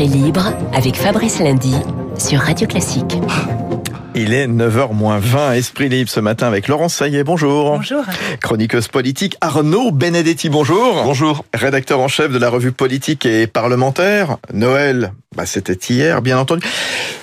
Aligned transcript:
Esprit 0.00 0.18
libre 0.18 0.54
avec 0.72 0.96
Fabrice 0.96 1.40
Lundy 1.40 1.74
sur 2.16 2.40
Radio 2.40 2.66
Classique. 2.66 3.18
Il 4.14 4.32
est 4.32 4.46
9h 4.46 4.94
moins 4.94 5.18
20, 5.18 5.52
Esprit 5.52 5.90
Libre 5.90 6.08
ce 6.08 6.20
matin 6.20 6.46
avec 6.46 6.68
Laurence 6.68 6.94
Saillet, 6.94 7.22
bonjour. 7.22 7.76
Bonjour. 7.76 8.04
Chroniqueuse 8.40 8.88
politique, 8.88 9.36
Arnaud 9.42 9.90
Benedetti, 9.90 10.48
bonjour. 10.48 11.02
Bonjour. 11.04 11.44
Rédacteur 11.52 12.00
en 12.00 12.08
chef 12.08 12.32
de 12.32 12.38
la 12.38 12.48
revue 12.48 12.72
politique 12.72 13.26
et 13.26 13.46
parlementaire. 13.46 14.38
Noël, 14.54 15.12
bah, 15.36 15.44
c'était 15.44 15.74
hier, 15.74 16.22
bien 16.22 16.38
entendu. 16.38 16.66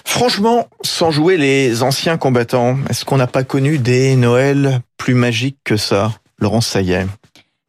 Franchement, 0.05 0.67
sans 0.83 1.09
jouer 1.09 1.37
les 1.37 1.81
anciens 1.81 2.17
combattants, 2.17 2.77
est-ce 2.91 3.05
qu'on 3.05 3.17
n'a 3.17 3.25
pas 3.25 3.43
connu 3.43 3.79
des 3.79 4.15
Noëls 4.15 4.81
plus 4.97 5.15
magiques 5.15 5.57
que 5.63 5.77
ça 5.77 6.11
Laurence 6.37 6.67
Saillet? 6.67 7.07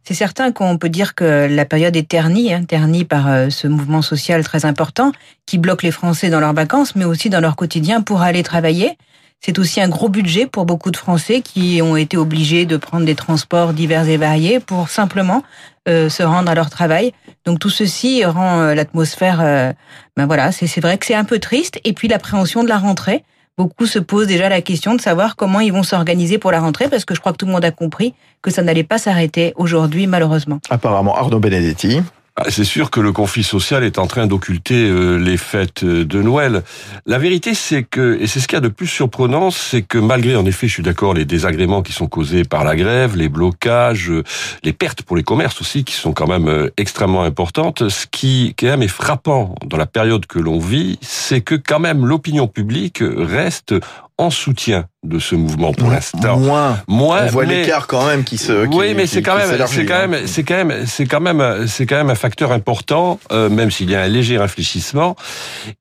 C'est 0.08 0.14
certain 0.14 0.52
qu'on 0.52 0.78
peut 0.78 0.88
dire 0.88 1.14
que 1.14 1.46
la 1.50 1.66
période 1.66 1.94
est 1.94 2.08
ternie, 2.08 2.50
hein, 2.50 2.64
ternie 2.64 3.04
par 3.04 3.28
euh, 3.28 3.50
ce 3.50 3.66
mouvement 3.68 4.00
social 4.00 4.42
très 4.42 4.64
important 4.64 5.12
qui 5.44 5.58
bloque 5.58 5.82
les 5.82 5.90
Français 5.90 6.30
dans 6.30 6.40
leurs 6.40 6.54
vacances, 6.54 6.96
mais 6.96 7.04
aussi 7.04 7.28
dans 7.28 7.40
leur 7.40 7.56
quotidien 7.56 8.00
pour 8.00 8.22
aller 8.22 8.42
travailler. 8.42 8.96
C'est 9.40 9.58
aussi 9.58 9.82
un 9.82 9.88
gros 9.90 10.08
budget 10.08 10.46
pour 10.46 10.64
beaucoup 10.64 10.90
de 10.90 10.96
Français 10.96 11.42
qui 11.42 11.82
ont 11.82 11.94
été 11.94 12.16
obligés 12.16 12.64
de 12.64 12.78
prendre 12.78 13.04
des 13.04 13.16
transports 13.16 13.74
divers 13.74 14.08
et 14.08 14.16
variés 14.16 14.60
pour 14.60 14.88
simplement 14.88 15.42
euh, 15.90 16.08
se 16.08 16.22
rendre 16.22 16.50
à 16.50 16.54
leur 16.54 16.70
travail. 16.70 17.12
Donc 17.44 17.58
tout 17.58 17.68
ceci 17.68 18.24
rend 18.24 18.60
euh, 18.60 18.74
l'atmosphère, 18.74 19.74
ben 20.16 20.24
voilà, 20.24 20.52
c'est 20.52 20.80
vrai 20.80 20.96
que 20.96 21.04
c'est 21.04 21.16
un 21.16 21.24
peu 21.24 21.38
triste. 21.38 21.80
Et 21.84 21.92
puis 21.92 22.08
l'appréhension 22.08 22.64
de 22.64 22.68
la 22.70 22.78
rentrée 22.78 23.24
beaucoup 23.58 23.86
se 23.86 23.98
posent 23.98 24.28
déjà 24.28 24.48
la 24.48 24.62
question 24.62 24.94
de 24.94 25.00
savoir 25.00 25.36
comment 25.36 25.60
ils 25.60 25.72
vont 25.72 25.82
s'organiser 25.82 26.38
pour 26.38 26.52
la 26.52 26.60
rentrée, 26.60 26.88
parce 26.88 27.04
que 27.04 27.14
je 27.14 27.20
crois 27.20 27.32
que 27.32 27.38
tout 27.38 27.46
le 27.46 27.52
monde 27.52 27.64
a 27.64 27.72
compris 27.72 28.14
que 28.40 28.50
ça 28.50 28.62
n'allait 28.62 28.84
pas 28.84 28.98
s'arrêter 28.98 29.52
aujourd'hui, 29.56 30.06
malheureusement. 30.06 30.60
Apparemment, 30.70 31.16
Arnaud 31.16 31.40
Benedetti. 31.40 32.00
Ah, 32.40 32.44
c'est 32.50 32.62
sûr 32.62 32.92
que 32.92 33.00
le 33.00 33.10
conflit 33.10 33.42
social 33.42 33.82
est 33.82 33.98
en 33.98 34.06
train 34.06 34.28
d'occulter 34.28 34.88
euh, 34.88 35.16
les 35.16 35.36
fêtes 35.36 35.84
de 35.84 36.22
Noël. 36.22 36.62
La 37.04 37.18
vérité, 37.18 37.52
c'est 37.52 37.82
que, 37.82 38.16
et 38.20 38.28
c'est 38.28 38.38
ce 38.38 38.46
qu'il 38.46 38.54
y 38.54 38.58
a 38.58 38.60
de 38.60 38.68
plus 38.68 38.86
surprenant, 38.86 39.50
c'est 39.50 39.82
que 39.82 39.98
malgré, 39.98 40.36
en 40.36 40.46
effet, 40.46 40.68
je 40.68 40.74
suis 40.74 40.82
d'accord, 40.84 41.14
les 41.14 41.24
désagréments 41.24 41.82
qui 41.82 41.92
sont 41.92 42.06
causés 42.06 42.44
par 42.44 42.62
la 42.62 42.76
grève, 42.76 43.16
les 43.16 43.28
blocages, 43.28 44.10
euh, 44.10 44.22
les 44.62 44.72
pertes 44.72 45.02
pour 45.02 45.16
les 45.16 45.24
commerces 45.24 45.60
aussi, 45.60 45.82
qui 45.82 45.94
sont 45.94 46.12
quand 46.12 46.28
même 46.28 46.46
euh, 46.46 46.70
extrêmement 46.76 47.24
importantes, 47.24 47.88
ce 47.88 48.06
qui, 48.08 48.54
quand 48.56 48.66
même, 48.66 48.82
est 48.82 48.86
frappant 48.86 49.56
dans 49.66 49.76
la 49.76 49.86
période 49.86 50.24
que 50.26 50.38
l'on 50.38 50.60
vit, 50.60 51.00
c'est 51.02 51.40
que 51.40 51.56
quand 51.56 51.80
même 51.80 52.06
l'opinion 52.06 52.46
publique 52.46 53.02
reste 53.02 53.74
en 54.18 54.30
soutien 54.30 54.86
de 55.04 55.20
ce 55.20 55.36
mouvement 55.36 55.72
pour 55.72 55.90
l'instant. 55.90 56.38
Moins. 56.38 56.80
Moins. 56.88 57.26
On 57.26 57.30
voit 57.30 57.44
l'écart 57.44 57.86
quand 57.86 58.04
même 58.06 58.24
qui 58.24 58.36
se. 58.36 58.66
Qui, 58.66 58.76
oui, 58.76 58.94
mais 58.94 59.06
c'est 59.06 59.22
quand, 59.22 59.36
même, 59.36 59.48
c'est 59.66 59.86
quand 59.86 60.08
même, 60.08 60.26
c'est 60.26 60.42
quand 60.42 60.64
même, 60.64 60.86
c'est 60.86 61.06
quand 61.06 61.20
même, 61.20 61.66
c'est 61.68 61.86
quand 61.86 61.96
même 61.96 62.10
un 62.10 62.16
facteur 62.16 62.50
important, 62.50 63.20
euh, 63.30 63.48
même 63.48 63.70
s'il 63.70 63.90
y 63.90 63.94
a 63.94 64.02
un 64.02 64.08
léger 64.08 64.36
infléchissement. 64.36 65.14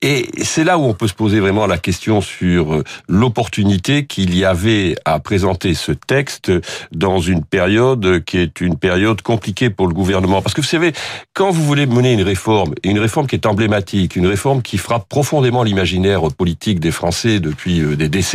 Et 0.04 0.30
c'est 0.44 0.64
là 0.64 0.78
où 0.78 0.84
on 0.84 0.94
peut 0.94 1.08
se 1.08 1.16
poser 1.16 1.40
vraiment 1.40 1.66
la 1.66 1.80
question 1.80 2.22
sur 2.22 2.76
euh, 2.76 2.84
l'opportunité 3.10 4.06
qu'il 4.06 4.38
y 4.38 4.46
avait 4.46 4.96
à 5.04 5.20
présenter 5.20 5.74
ce 5.74 5.92
texte 5.92 6.52
dans 6.92 7.20
une 7.20 7.44
période 7.44 8.24
qui 8.24 8.38
est 8.38 8.62
une 8.62 8.78
période 8.78 9.24
compliquée 9.24 9.72
pour 9.72 9.88
le 9.88 9.96
gouvernement. 9.96 10.44
Parce 10.44 10.54
que 10.54 10.62
vous 10.62 10.68
savez, 10.68 10.94
quand 11.34 11.50
vous 11.50 11.64
voulez 11.64 11.88
mener 11.88 12.14
une 12.14 12.22
réforme, 12.22 12.76
une 12.84 13.00
réforme 13.00 13.26
qui 13.26 13.36
est 13.36 13.48
emblématique, 13.48 14.16
une 14.16 14.28
réforme 14.28 14.62
qui 14.62 14.78
frappe 14.78 15.10
profondément 15.10 15.64
l'imaginaire 15.64 16.22
politique 16.38 16.80
des 16.80 16.92
Français 16.92 17.40
depuis 17.40 17.82
euh, 17.82 17.96
des 17.96 18.10
décennies, 18.10 18.27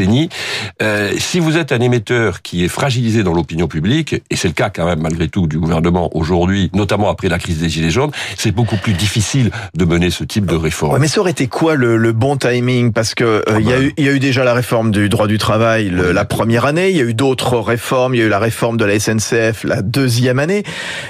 euh, 0.83 1.13
si 1.19 1.41
vous 1.41 1.57
êtes 1.57 1.73
un 1.73 1.81
émetteur 1.81 2.43
qui 2.43 2.65
est 2.65 2.69
fragilisé 2.69 3.23
dans 3.23 3.35
l'opinion 3.35 3.69
publique, 3.69 4.15
et 4.31 4.37
c'est 4.37 4.49
le 4.49 4.55
cas 4.55 4.71
quand 4.71 4.87
même 4.87 5.01
malgré 5.01 5.29
tout 5.29 5.47
du 5.47 5.59
gouvernement 5.59 6.11
aujourd'hui, 6.17 6.71
notamment 6.75 7.11
après 7.11 7.29
la 7.29 7.39
crise 7.39 7.59
des 7.59 7.69
Gilets 7.69 7.91
jaunes, 7.91 8.11
c'est 8.37 8.53
beaucoup 8.53 8.77
plus 8.77 8.93
difficile 8.93 9.51
de 9.75 9.85
mener 9.85 10.11
ce 10.11 10.25
type 10.25 10.47
de 10.47 10.55
réforme. 10.55 10.95
Ouais, 10.95 10.99
mais 10.99 11.09
ça 11.09 11.21
aurait 11.21 11.31
été 11.33 11.47
quoi 11.47 11.75
le, 11.75 11.97
le 11.97 12.13
bon 12.13 12.37
timing? 12.37 12.93
Parce 12.93 13.15
que 13.15 13.25
euh, 13.25 13.61
il 13.61 13.69
y, 13.69 13.73
a 13.73 13.81
eu, 13.81 13.93
y 13.99 14.09
a 14.09 14.13
eu 14.13 14.21
déjà 14.21 14.45
la 14.45 14.55
réforme 14.55 14.91
du 14.91 15.09
droit 15.09 15.27
du 15.27 15.39
travail 15.39 15.89
le, 15.89 16.13
la 16.13 16.25
première 16.25 16.65
année, 16.65 16.91
il 16.91 16.97
y 16.97 17.01
a 17.01 17.05
eu 17.05 17.15
d'autres 17.15 17.59
réformes, 17.59 18.15
il 18.15 18.19
y 18.19 18.23
a 18.23 18.27
eu 18.27 18.31
la 18.31 18.39
réforme 18.39 18.77
de 18.77 18.85
la 18.85 18.99
SNCF 18.99 19.65
la 19.65 19.83
deuxième 19.83 20.39
année. 20.39 20.63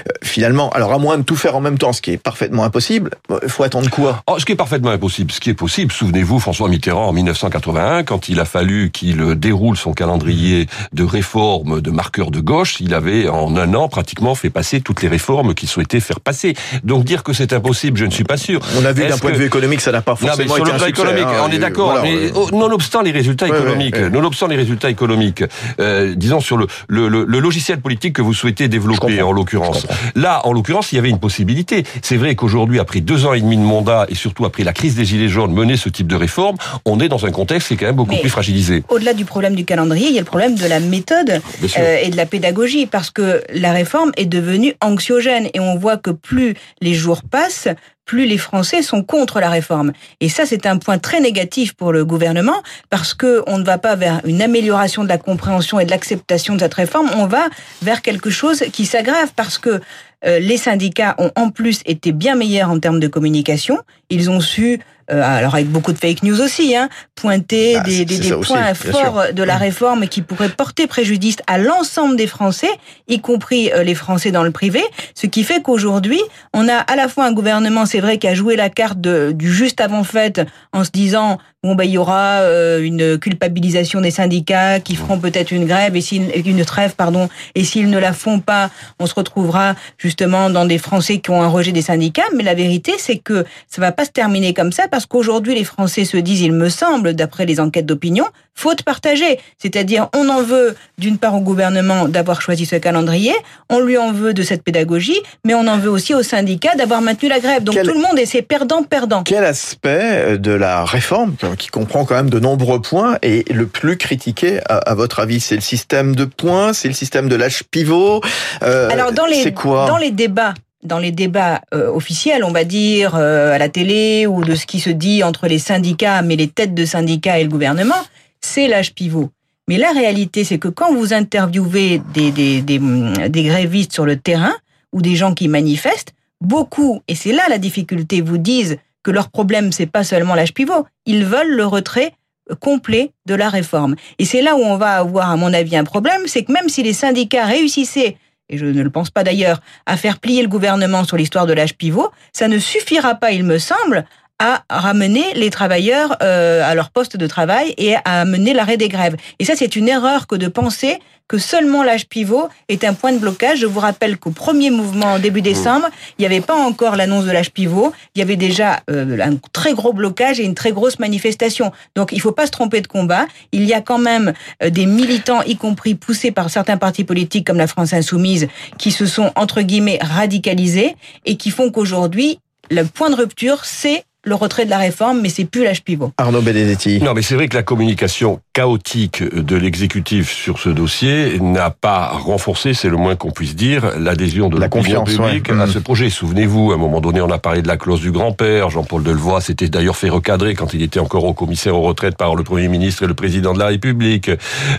Euh, 0.07 0.11
finalement, 0.23 0.69
alors 0.71 0.93
à 0.93 0.97
moins 0.97 1.17
de 1.17 1.23
tout 1.23 1.35
faire 1.35 1.55
en 1.55 1.61
même 1.61 1.77
temps, 1.77 1.93
ce 1.93 2.01
qui 2.01 2.11
est 2.11 2.17
parfaitement 2.17 2.63
impossible, 2.63 3.11
il 3.41 3.49
faut 3.49 3.63
attendre 3.63 3.89
quoi? 3.89 4.23
Oh, 4.27 4.39
Ce 4.39 4.45
qui 4.45 4.51
est 4.51 4.57
parfaitement 4.57 4.91
impossible, 4.91 5.31
ce 5.31 5.39
qui 5.39 5.49
est 5.49 5.55
possible, 5.55 5.91
souvenez-vous 5.91 6.39
François 6.39 6.67
Mitterrand 6.69 7.07
en 7.07 7.13
1981, 7.13 8.03
quand 8.03 8.29
il 8.29 8.39
a 8.39 8.45
fallu 8.45 8.72
qu'il 8.93 9.17
déroule 9.35 9.53
roule 9.63 9.77
son 9.77 9.93
calendrier 9.93 10.67
de 10.93 11.03
réformes 11.03 11.79
de 11.79 11.91
marqueurs 11.91 12.31
de 12.31 12.39
gauche, 12.39 12.79
il 12.79 12.93
avait 12.93 13.29
en 13.29 13.55
un 13.55 13.73
an 13.75 13.87
pratiquement 13.87 14.35
fait 14.35 14.49
passer 14.49 14.81
toutes 14.81 15.01
les 15.01 15.07
réformes 15.07 15.53
qu'il 15.53 15.69
souhaitait 15.69 15.99
faire 15.99 16.19
passer. 16.19 16.55
Donc 16.83 17.05
dire 17.05 17.23
que 17.23 17.33
c'est 17.33 17.53
impossible, 17.53 17.97
je 17.97 18.05
ne 18.05 18.11
suis 18.11 18.23
pas 18.23 18.37
sûr. 18.37 18.59
On 18.77 18.83
a 18.83 18.91
vu 18.91 19.07
d'un 19.07 19.17
point 19.17 19.31
de 19.31 19.37
vue 19.37 19.45
économique, 19.45 19.81
ça 19.81 19.91
n'a 19.91 20.01
pas 20.01 20.15
forcément 20.15 20.55
non, 20.55 20.63
mais 20.63 20.65
sur 20.65 20.73
le 20.73 20.79
plan 20.79 20.87
économique, 20.87 21.27
hein, 21.27 21.45
on 21.47 21.51
est 21.51 21.59
d'accord. 21.59 21.99
mais 22.01 22.31
oh, 22.35 22.49
nonobstant 22.51 23.01
les 23.01 23.11
résultats 23.11 23.47
économiques, 23.47 23.95
ouais, 23.95 24.09
nonobstant 24.09 24.47
les 24.47 24.55
résultats 24.55 24.89
économiques, 24.89 25.43
euh, 25.79 26.15
disons 26.15 26.39
sur 26.39 26.57
le, 26.57 26.67
le, 26.87 27.07
le, 27.07 27.25
le, 27.25 27.39
logiciel 27.39 27.79
politique 27.79 28.13
que 28.13 28.21
vous 28.21 28.33
souhaitez 28.33 28.67
développer 28.67 29.21
en 29.21 29.31
l'occurrence. 29.31 29.85
Là, 30.15 30.41
en 30.45 30.53
l'occurrence, 30.53 30.91
il 30.91 30.95
y 30.95 30.99
avait 30.99 31.09
une 31.09 31.19
possibilité. 31.19 31.83
C'est 32.01 32.17
vrai 32.17 32.35
qu'aujourd'hui, 32.35 32.79
après 32.79 33.01
deux 33.01 33.25
ans 33.25 33.33
et 33.33 33.41
demi 33.41 33.57
de 33.57 33.61
mandat 33.61 34.05
et 34.09 34.15
surtout 34.15 34.45
après 34.45 34.63
la 34.63 34.73
crise 34.73 34.95
des 34.95 35.05
gilets 35.05 35.29
jaunes, 35.29 35.53
mener 35.53 35.77
ce 35.77 35.89
type 35.89 36.07
de 36.07 36.15
réforme, 36.15 36.57
on 36.85 36.99
est 36.99 37.09
dans 37.09 37.25
un 37.25 37.31
contexte 37.31 37.67
qui 37.67 37.73
est 37.75 37.77
quand 37.77 37.85
même 37.85 37.95
beaucoup 37.95 38.13
mais 38.13 38.21
plus 38.21 38.29
fragilisé. 38.29 38.62
Au-delà 38.89 39.13
du 39.13 39.25
problème 39.25 39.55
du 39.55 39.65
calendrier, 39.65 40.07
il 40.07 40.13
y 40.13 40.17
a 40.17 40.21
le 40.21 40.25
problème 40.25 40.55
de 40.55 40.65
la 40.65 40.79
méthode 40.79 41.41
euh, 41.77 41.97
et 42.01 42.09
de 42.09 42.17
la 42.17 42.25
pédagogie, 42.25 42.85
parce 42.85 43.09
que 43.09 43.43
la 43.53 43.71
réforme 43.71 44.11
est 44.17 44.25
devenue 44.25 44.73
anxiogène 44.81 45.49
et 45.53 45.59
on 45.59 45.75
voit 45.77 45.97
que 45.97 46.11
plus 46.11 46.55
les 46.81 46.93
jours 46.93 47.21
passent, 47.23 47.67
plus 48.05 48.25
les 48.25 48.37
Français 48.37 48.81
sont 48.81 49.03
contre 49.03 49.39
la 49.39 49.49
réforme. 49.49 49.93
Et 50.19 50.29
ça, 50.29 50.45
c'est 50.45 50.65
un 50.65 50.77
point 50.77 50.97
très 50.97 51.21
négatif 51.21 51.73
pour 51.73 51.91
le 51.91 52.05
gouvernement, 52.05 52.61
parce 52.89 53.13
que 53.13 53.43
on 53.47 53.57
ne 53.57 53.63
va 53.63 53.77
pas 53.77 53.95
vers 53.95 54.21
une 54.25 54.41
amélioration 54.41 55.03
de 55.03 55.09
la 55.09 55.17
compréhension 55.17 55.79
et 55.79 55.85
de 55.85 55.91
l'acceptation 55.91 56.55
de 56.55 56.59
cette 56.59 56.73
réforme, 56.73 57.09
on 57.15 57.27
va 57.27 57.47
vers 57.81 58.01
quelque 58.01 58.29
chose 58.29 58.63
qui 58.71 58.85
s'aggrave, 58.85 59.31
parce 59.35 59.57
que 59.57 59.79
euh, 60.25 60.39
les 60.39 60.57
syndicats 60.57 61.15
ont 61.17 61.31
en 61.35 61.49
plus 61.49 61.81
été 61.85 62.11
bien 62.11 62.35
meilleurs 62.35 62.69
en 62.69 62.79
termes 62.79 62.99
de 62.99 63.07
communication. 63.07 63.79
Ils 64.13 64.29
ont 64.29 64.39
su 64.39 64.79
euh, 65.11 65.21
alors 65.21 65.55
avec 65.55 65.67
beaucoup 65.67 65.91
de 65.91 65.97
fake 65.97 66.23
news 66.23 66.39
aussi, 66.39 66.75
hein, 66.75 66.87
pointer 67.15 67.75
bah, 67.75 67.83
des, 67.83 68.05
des, 68.05 68.19
des 68.19 68.29
points 68.31 68.71
aussi, 68.71 68.87
forts 68.87 69.33
de 69.33 69.43
la 69.43 69.57
réforme 69.57 70.07
qui 70.07 70.21
pourraient 70.21 70.49
porter 70.49 70.87
préjudice 70.87 71.37
à 71.47 71.57
l'ensemble 71.57 72.15
des 72.15 72.27
Français, 72.27 72.69
y 73.09 73.19
compris 73.19 73.69
euh, 73.73 73.83
les 73.83 73.95
Français 73.95 74.31
dans 74.31 74.43
le 74.43 74.51
privé, 74.51 74.81
ce 75.13 75.27
qui 75.27 75.43
fait 75.43 75.61
qu'aujourd'hui, 75.61 76.21
on 76.53 76.69
a 76.69 76.75
à 76.75 76.95
la 76.95 77.09
fois 77.09 77.25
un 77.25 77.33
gouvernement, 77.33 77.85
c'est 77.85 77.99
vrai, 77.99 78.17
qui 78.17 78.27
a 78.27 78.33
joué 78.33 78.55
la 78.55 78.69
carte 78.69 79.01
de, 79.01 79.33
du 79.33 79.53
juste 79.53 79.81
avant-fête 79.81 80.41
en 80.71 80.85
se 80.85 80.91
disant 80.91 81.37
bon 81.63 81.75
ben 81.75 81.85
il 81.85 81.91
y 81.91 81.97
aura 81.97 82.41
euh, 82.41 82.83
une 82.83 83.17
culpabilisation 83.17 84.01
des 84.01 84.11
syndicats 84.11 84.81
qui 84.81 84.95
feront 84.95 85.17
peut-être 85.17 85.51
une 85.51 85.65
grève 85.65 85.95
et 85.95 86.01
s'ils 86.01 86.29
une 86.45 86.65
trêve 86.65 86.93
pardon 86.95 87.29
et 87.55 87.63
s'ils 87.63 87.89
ne 87.89 87.97
la 87.97 88.11
font 88.11 88.39
pas, 88.39 88.69
on 88.99 89.05
se 89.05 89.15
retrouvera 89.15 89.75
justement 89.97 90.49
dans 90.49 90.65
des 90.65 90.77
Français 90.77 91.19
qui 91.19 91.31
ont 91.31 91.41
un 91.41 91.47
rejet 91.47 91.71
des 91.71 91.81
syndicats. 91.81 92.23
Mais 92.35 92.43
la 92.43 92.53
vérité, 92.53 92.93
c'est 92.97 93.17
que 93.17 93.45
ça 93.69 93.81
va 93.81 93.91
pas 93.93 94.02
se 94.05 94.11
terminer 94.11 94.53
comme 94.53 94.71
ça 94.71 94.87
parce 94.89 95.05
qu'aujourd'hui 95.05 95.55
les 95.55 95.63
Français 95.63 96.05
se 96.05 96.17
disent, 96.17 96.41
il 96.41 96.53
me 96.53 96.69
semble, 96.69 97.13
d'après 97.13 97.45
les 97.45 97.59
enquêtes 97.59 97.85
d'opinion, 97.85 98.25
faute 98.55 98.83
partagée. 98.83 99.39
C'est-à-dire, 99.57 100.09
on 100.15 100.29
en 100.29 100.41
veut 100.43 100.75
d'une 100.97 101.17
part 101.17 101.35
au 101.35 101.39
gouvernement 101.39 102.07
d'avoir 102.07 102.41
choisi 102.41 102.65
ce 102.65 102.75
calendrier, 102.75 103.33
on 103.69 103.79
lui 103.79 103.97
en 103.97 104.11
veut 104.11 104.33
de 104.33 104.43
cette 104.43 104.63
pédagogie, 104.63 105.19
mais 105.43 105.53
on 105.53 105.67
en 105.67 105.77
veut 105.77 105.89
aussi 105.89 106.13
aux 106.13 106.23
syndicats 106.23 106.75
d'avoir 106.75 107.01
maintenu 107.01 107.29
la 107.29 107.39
grève. 107.39 107.63
Donc 107.63 107.75
Quel... 107.75 107.87
tout 107.87 107.93
le 107.93 108.01
monde 108.01 108.19
est 108.19 108.25
c'est 108.25 108.41
perdant-perdant. 108.41 109.23
Quel 109.23 109.43
aspect 109.43 110.37
de 110.37 110.51
la 110.51 110.85
réforme, 110.85 111.35
qui 111.57 111.69
comprend 111.69 112.05
quand 112.05 112.15
même 112.15 112.29
de 112.29 112.39
nombreux 112.39 112.81
points, 112.81 113.17
est 113.21 113.49
le 113.51 113.65
plus 113.65 113.97
critiqué 113.97 114.59
à, 114.69 114.77
à 114.77 114.95
votre 114.95 115.19
avis? 115.19 115.39
C'est 115.39 115.55
le 115.55 115.61
système 115.61 116.15
de 116.15 116.25
points, 116.25 116.73
c'est 116.73 116.87
le 116.87 116.93
système 116.93 117.29
de 117.29 117.35
l'âge 117.35 117.63
pivot? 117.69 118.21
Euh, 118.61 118.89
Alors 118.91 119.11
dans 119.11 119.25
les 119.25 119.53
quoi? 119.53 119.87
dans 119.87 119.97
les 119.97 120.11
débats 120.11 120.53
dans 120.83 120.99
les 120.99 121.11
débats 121.11 121.61
euh, 121.73 121.89
officiels, 121.89 122.43
on 122.43 122.51
va 122.51 122.63
dire, 122.63 123.15
euh, 123.15 123.53
à 123.53 123.57
la 123.57 123.69
télé 123.69 124.27
ou 124.27 124.43
de 124.43 124.55
ce 124.55 124.65
qui 124.65 124.79
se 124.79 124.89
dit 124.89 125.23
entre 125.23 125.47
les 125.47 125.59
syndicats, 125.59 126.21
mais 126.21 126.35
les 126.35 126.47
têtes 126.47 126.73
de 126.73 126.85
syndicats 126.85 127.39
et 127.39 127.43
le 127.43 127.49
gouvernement, 127.49 128.01
c'est 128.41 128.67
l'âge 128.67 128.93
pivot. 128.93 129.29
Mais 129.67 129.77
la 129.77 129.91
réalité, 129.91 130.43
c'est 130.43 130.57
que 130.57 130.67
quand 130.67 130.93
vous 130.93 131.13
interviewez 131.13 132.01
des, 132.13 132.31
des, 132.31 132.61
des, 132.61 132.79
des, 132.79 133.43
grévistes 133.43 133.93
sur 133.93 134.05
le 134.05 134.17
terrain 134.17 134.53
ou 134.91 135.01
des 135.01 135.15
gens 135.15 135.33
qui 135.33 135.47
manifestent, 135.47 136.13
beaucoup, 136.41 137.01
et 137.07 137.15
c'est 137.15 137.31
là 137.31 137.43
la 137.49 137.57
difficulté, 137.57 138.19
vous 138.19 138.37
disent 138.37 138.77
que 139.03 139.11
leur 139.11 139.29
problème, 139.29 139.71
c'est 139.71 139.85
pas 139.85 140.03
seulement 140.03 140.35
l'âge 140.35 140.53
pivot, 140.53 140.85
ils 141.05 141.25
veulent 141.25 141.55
le 141.55 141.65
retrait 141.65 142.13
complet 142.59 143.11
de 143.25 143.35
la 143.35 143.49
réforme. 143.49 143.95
Et 144.19 144.25
c'est 144.25 144.41
là 144.41 144.55
où 144.55 144.59
on 144.59 144.77
va 144.77 144.97
avoir, 144.97 145.29
à 145.29 145.37
mon 145.37 145.53
avis, 145.53 145.77
un 145.77 145.83
problème, 145.85 146.23
c'est 146.25 146.43
que 146.43 146.51
même 146.51 146.67
si 146.67 146.83
les 146.83 146.93
syndicats 146.93 147.45
réussissaient 147.45 148.17
et 148.49 148.57
je 148.57 148.65
ne 148.65 148.81
le 148.81 148.89
pense 148.89 149.09
pas 149.09 149.23
d'ailleurs, 149.23 149.61
à 149.85 149.97
faire 149.97 150.19
plier 150.19 150.41
le 150.41 150.47
gouvernement 150.47 151.03
sur 151.03 151.17
l'histoire 151.17 151.45
de 151.45 151.53
l'âge 151.53 151.75
pivot, 151.75 152.11
ça 152.33 152.47
ne 152.47 152.59
suffira 152.59 153.15
pas, 153.15 153.31
il 153.31 153.43
me 153.43 153.57
semble, 153.57 154.05
à 154.39 154.63
ramener 154.69 155.33
les 155.35 155.49
travailleurs 155.49 156.17
euh, 156.21 156.63
à 156.63 156.75
leur 156.75 156.89
poste 156.89 157.17
de 157.17 157.27
travail 157.27 157.73
et 157.77 157.95
à 158.03 158.25
mener 158.25 158.53
l'arrêt 158.53 158.77
des 158.77 158.89
grèves. 158.89 159.15
Et 159.39 159.45
ça, 159.45 159.53
c'est 159.55 159.75
une 159.75 159.87
erreur 159.87 160.27
que 160.27 160.35
de 160.35 160.47
penser 160.47 160.99
que 161.27 161.37
seulement 161.37 161.83
l'âge 161.83 162.07
pivot 162.07 162.49
est 162.67 162.83
un 162.83 162.93
point 162.93 163.11
de 163.11 163.17
blocage. 163.17 163.59
Je 163.59 163.65
vous 163.65 163.79
rappelle 163.79 164.17
qu'au 164.17 164.31
premier 164.31 164.69
mouvement, 164.69 165.13
en 165.13 165.19
début 165.19 165.41
décembre, 165.41 165.87
il 166.17 166.21
n'y 166.21 166.25
avait 166.25 166.41
pas 166.41 166.55
encore 166.55 166.95
l'annonce 166.95 167.25
de 167.25 167.31
l'âge 167.31 167.51
pivot. 167.51 167.93
Il 168.15 168.19
y 168.19 168.21
avait 168.21 168.35
déjà 168.35 168.81
euh, 168.89 169.17
un 169.21 169.37
très 169.51 169.73
gros 169.73 169.93
blocage 169.93 170.39
et 170.39 170.43
une 170.43 170.55
très 170.55 170.71
grosse 170.71 170.99
manifestation. 170.99 171.71
Donc, 171.95 172.11
il 172.11 172.17
ne 172.17 172.21
faut 172.21 172.33
pas 172.33 172.45
se 172.45 172.51
tromper 172.51 172.81
de 172.81 172.87
combat. 172.87 173.25
Il 173.51 173.63
y 173.63 173.73
a 173.73 173.81
quand 173.81 173.97
même 173.97 174.33
euh, 174.61 174.69
des 174.69 174.85
militants, 174.85 175.41
y 175.43 175.55
compris 175.55 175.95
poussés 175.95 176.31
par 176.31 176.49
certains 176.49 176.77
partis 176.77 177.03
politiques 177.03 177.47
comme 177.47 177.57
la 177.57 177.67
France 177.67 177.93
Insoumise, 177.93 178.47
qui 178.77 178.91
se 178.91 179.05
sont, 179.05 179.31
entre 179.35 179.61
guillemets, 179.61 179.99
radicalisés 180.01 180.95
et 181.25 181.37
qui 181.37 181.51
font 181.51 181.71
qu'aujourd'hui, 181.71 182.39
le 182.69 182.83
point 182.83 183.09
de 183.09 183.15
rupture, 183.15 183.65
c'est 183.65 184.03
le 184.23 184.35
retrait 184.35 184.65
de 184.65 184.69
la 184.69 184.77
réforme, 184.77 185.21
mais 185.21 185.29
c'est 185.29 185.45
plus 185.45 185.63
l'âge 185.63 185.83
pivot. 185.83 186.11
Arnaud 186.17 186.41
Benedetti. 186.41 186.99
Non, 187.01 187.13
mais 187.13 187.21
c'est 187.21 187.35
vrai 187.35 187.47
que 187.47 187.55
la 187.55 187.63
communication 187.63 188.39
chaotique 188.53 189.23
de 189.23 189.55
l'exécutif 189.55 190.31
sur 190.31 190.59
ce 190.59 190.69
dossier 190.69 191.39
n'a 191.39 191.71
pas 191.71 192.09
renforcé, 192.09 192.75
c'est 192.75 192.87
le 192.87 192.97
moins 192.97 193.15
qu'on 193.15 193.31
puisse 193.31 193.55
dire, 193.55 193.97
l'adhésion 193.97 194.47
de 194.47 194.59
la 194.59 194.69
confiance 194.69 195.09
publique 195.09 195.49
à 195.49 195.65
ce 195.65 195.79
projet. 195.79 196.11
Souvenez-vous, 196.11 196.71
à 196.71 196.75
un 196.75 196.77
moment 196.77 197.01
donné, 197.01 197.19
on 197.19 197.31
a 197.31 197.39
parlé 197.39 197.63
de 197.63 197.67
la 197.67 197.77
clause 197.77 198.01
du 198.01 198.11
grand-père. 198.11 198.69
Jean-Paul 198.69 199.01
Delevoye 199.01 199.41
s'était 199.41 199.69
d'ailleurs 199.69 199.95
fait 199.95 200.09
recadrer 200.09 200.53
quand 200.53 200.75
il 200.75 200.83
était 200.83 200.99
encore 200.99 201.23
au 201.23 201.33
commissaire 201.33 201.75
aux 201.75 201.81
retraites 201.81 202.15
par 202.15 202.35
le 202.35 202.43
Premier 202.43 202.67
ministre 202.67 203.01
et 203.01 203.07
le 203.07 203.15
Président 203.15 203.53
de 203.55 203.59
la 203.59 203.65
République. 203.65 204.29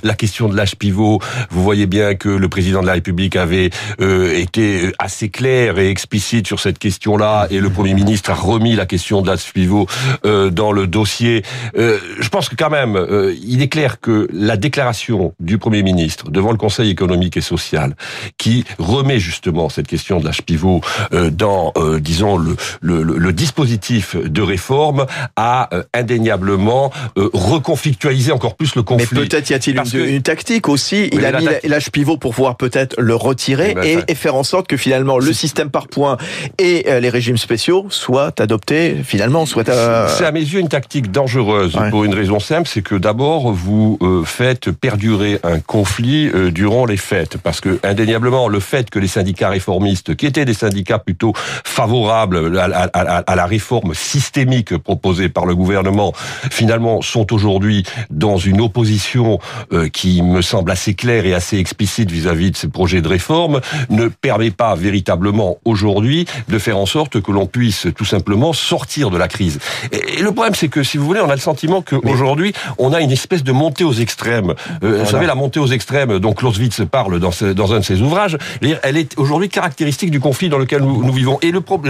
La 0.05 0.15
question 0.15 0.49
de 0.49 0.57
l'âge 0.57 0.77
pivot, 0.77 1.19
vous 1.51 1.63
voyez 1.65 1.87
bien 1.87 2.15
que 2.15 2.29
le 2.29 2.49
Président 2.49 2.81
de 2.81 2.87
la 2.87 2.93
République 2.93 3.35
avait 3.35 3.71
euh, 4.01 4.39
été 4.39 4.93
assez 5.01 5.31
clair 5.31 5.81
et 5.81 5.91
explicite 5.91 6.47
sur 6.47 6.61
cette 6.61 6.79
question-là, 6.79 7.49
et 7.51 7.59
le 7.59 7.71
Premier 7.71 7.95
ministre 7.95 8.31
a 8.31 8.35
remis 8.35 8.77
la 8.77 8.87
question 8.87 9.21
de 9.21 9.27
l'âge 9.27 9.53
pivot 9.53 9.89
euh, 10.25 10.51
dans 10.51 10.71
le 10.71 10.87
dossier. 10.87 11.43
Euh, 11.77 11.99
je 12.21 12.29
pense 12.29 12.49
que 12.49 12.55
quand 12.55 12.71
même, 12.71 12.95
euh, 12.95 13.35
il 13.45 13.63
est 13.63 13.64
clair 13.69 14.01
que 14.01 14.29
la 14.33 14.57
déclaration 14.57 15.35
du 15.41 15.59
Premier 15.59 15.83
ministre 15.83 16.31
devant 16.31 16.51
le 16.51 16.59
Conseil 16.59 16.91
économique 16.91 17.37
et 17.37 17.41
social, 17.41 17.95
qui 18.39 18.65
remet 18.79 19.19
justement 19.19 19.69
cette 19.69 19.87
question 19.87 20.21
de 20.21 20.25
l'âge 20.25 20.43
pivot 20.43 20.81
euh, 21.13 21.31
dans, 21.31 21.73
euh, 21.77 22.01
disons, 22.01 22.37
le, 22.37 22.57
le, 22.81 23.03
le, 23.03 23.33
dispositif 23.33 24.17
de 24.17 24.43
réforme, 24.43 25.07
a 25.37 25.69
euh, 25.75 25.83
indéniablement 25.93 26.93
reconflictualisé 27.17 28.33
encore 28.33 28.57
plus 28.57 28.75
le 28.75 28.83
conflit. 28.83 29.07
Mais 29.13 29.21
peut-être 29.21 29.51
y 29.51 29.55
a-t-il 29.55 29.77
une, 29.77 30.05
une, 30.07 30.23
tactique 30.23 30.69
aussi. 30.69 31.09
Il 31.13 31.25
a 31.25 31.41
mis 31.41 31.49
l'âge 31.65 31.91
pivot 31.91 32.17
pour 32.17 32.35
pouvoir 32.35 32.57
peut-être 32.57 32.95
le 33.01 33.15
retirer 33.15 33.71
eh 33.71 33.75
ben, 33.75 33.85
et, 33.85 34.13
et, 34.13 34.15
faire 34.15 34.35
en 34.35 34.45
sorte 34.45 34.67
que 34.67 34.77
finalement 34.77 35.19
le 35.19 35.33
système 35.33 35.71
par 35.71 35.89
points 35.89 36.17
et 36.59 36.85
les 37.01 37.09
régimes 37.09 37.37
spéciaux 37.37 37.87
soient 37.91 38.33
adoptés 38.41 38.97
finalement. 39.05 39.47
Soient, 39.47 39.65
C'est 39.65 40.25
à 40.25 40.33
mes 40.33 40.41
yeux 40.41 40.61
une 40.61 40.69
tactique 40.69 41.11
dangereuse 41.11 41.75
ouais. 41.77 41.91
pour 41.91 42.05
une 42.05 42.15
raison 42.15 42.41
simple, 42.41 42.69
c'est 42.69 42.83
que 42.83 42.95
d'abord 42.95 43.54
vous 43.55 43.99
euh, 44.03 44.25
faites 44.25 44.71
perdurer 44.71 45.39
un 45.43 45.61
conflit 45.61 46.29
euh, 46.29 46.51
durant 46.51 46.85
les 46.85 46.97
fêtes, 46.97 47.39
parce 47.39 47.61
que 47.61 47.79
indéniablement 47.83 48.49
le 48.49 48.61
fait 48.61 48.91
que 48.91 48.99
les 48.99 49.09
syndicats 49.09 49.49
réformistes, 49.49 50.17
qui 50.17 50.27
étaient 50.27 50.45
des 50.45 50.55
syndicats 50.55 50.99
plutôt 50.99 51.33
favorables 51.37 52.59
à, 52.59 52.65
à, 52.65 52.89
à, 52.93 53.19
à 53.19 53.37
la 53.37 53.47
réforme 53.47 53.95
systémique 53.95 54.77
proposée 54.77 55.29
par 55.29 55.47
le 55.47 55.55
gouvernement, 55.55 56.13
finalement 56.51 57.01
sont 57.01 57.33
aujourd'hui 57.33 57.85
dans 58.11 58.37
une 58.37 58.61
opposition 58.61 59.39
euh, 59.73 59.89
qui 59.89 60.23
me 60.23 60.43
semble 60.43 60.71
assez 60.71 60.95
claire 60.95 61.25
et 61.25 61.35
assez 61.35 61.59
explicite 61.59 62.11
vis-à-vis 62.11 62.49
-vis 62.49 62.53
de 62.53 62.57
ces 62.57 62.69
projets 62.69 63.03
de 63.03 63.09
réforme, 63.09 63.61
ne 63.91 64.09
permet 64.09 64.51
pas 64.51 64.75
véritablement 64.75 65.59
aujourd'hui 65.65 66.27
de 66.49 66.59
faire 66.59 66.79
en 66.79 66.87
sorte 66.87 67.21
que 67.21 67.33
l'on 67.33 67.47
puisse 67.47 67.87
tout 67.97 68.05
simplement 68.05 68.53
sortir 68.53 69.11
de 69.11 69.19
la 69.19 69.29
crise. 69.29 69.59
Et 69.93 70.23
le 70.23 70.33
problème, 70.33 70.55
c'est 70.55 70.69
que 70.69 70.83
si 70.83 70.99
vous 70.99 71.07
voulez, 71.07 71.21
on 71.21 71.31
a 71.31 71.35
le 71.35 71.41
sentiment 71.41 71.83
qu'aujourd'hui, 71.83 72.53
on 72.79 72.93
a 72.93 73.01
une 73.01 73.13
espèce 73.13 73.44
de 73.45 73.53
montée 73.53 73.85
aux 73.85 73.93
extrêmes. 73.93 74.51
Euh, 74.51 74.55
voilà. 74.81 75.05
Vous 75.05 75.11
savez, 75.11 75.27
la 75.27 75.35
montée 75.35 75.61
aux 75.61 75.69
extrêmes 75.69 76.19
dont 76.19 76.33
Clausewitz 76.33 76.83
parle 76.91 77.21
dans, 77.21 77.31
ce, 77.31 77.47
dans 77.47 77.73
un 77.73 77.81
de 77.81 77.85
ses 77.85 78.01
ouvrages, 78.01 78.39
elle 78.83 78.97
est 78.97 79.17
aujourd'hui 79.19 79.49
caractéristique 79.49 80.11
du 80.11 80.21
conflit 80.21 80.49
dans 80.49 80.59
lequel 80.59 80.83
nous, 80.83 81.05
nous 81.05 81.13
vivons. 81.13 81.39
Et 81.43 81.51
le, 81.51 81.61
pro 81.61 81.81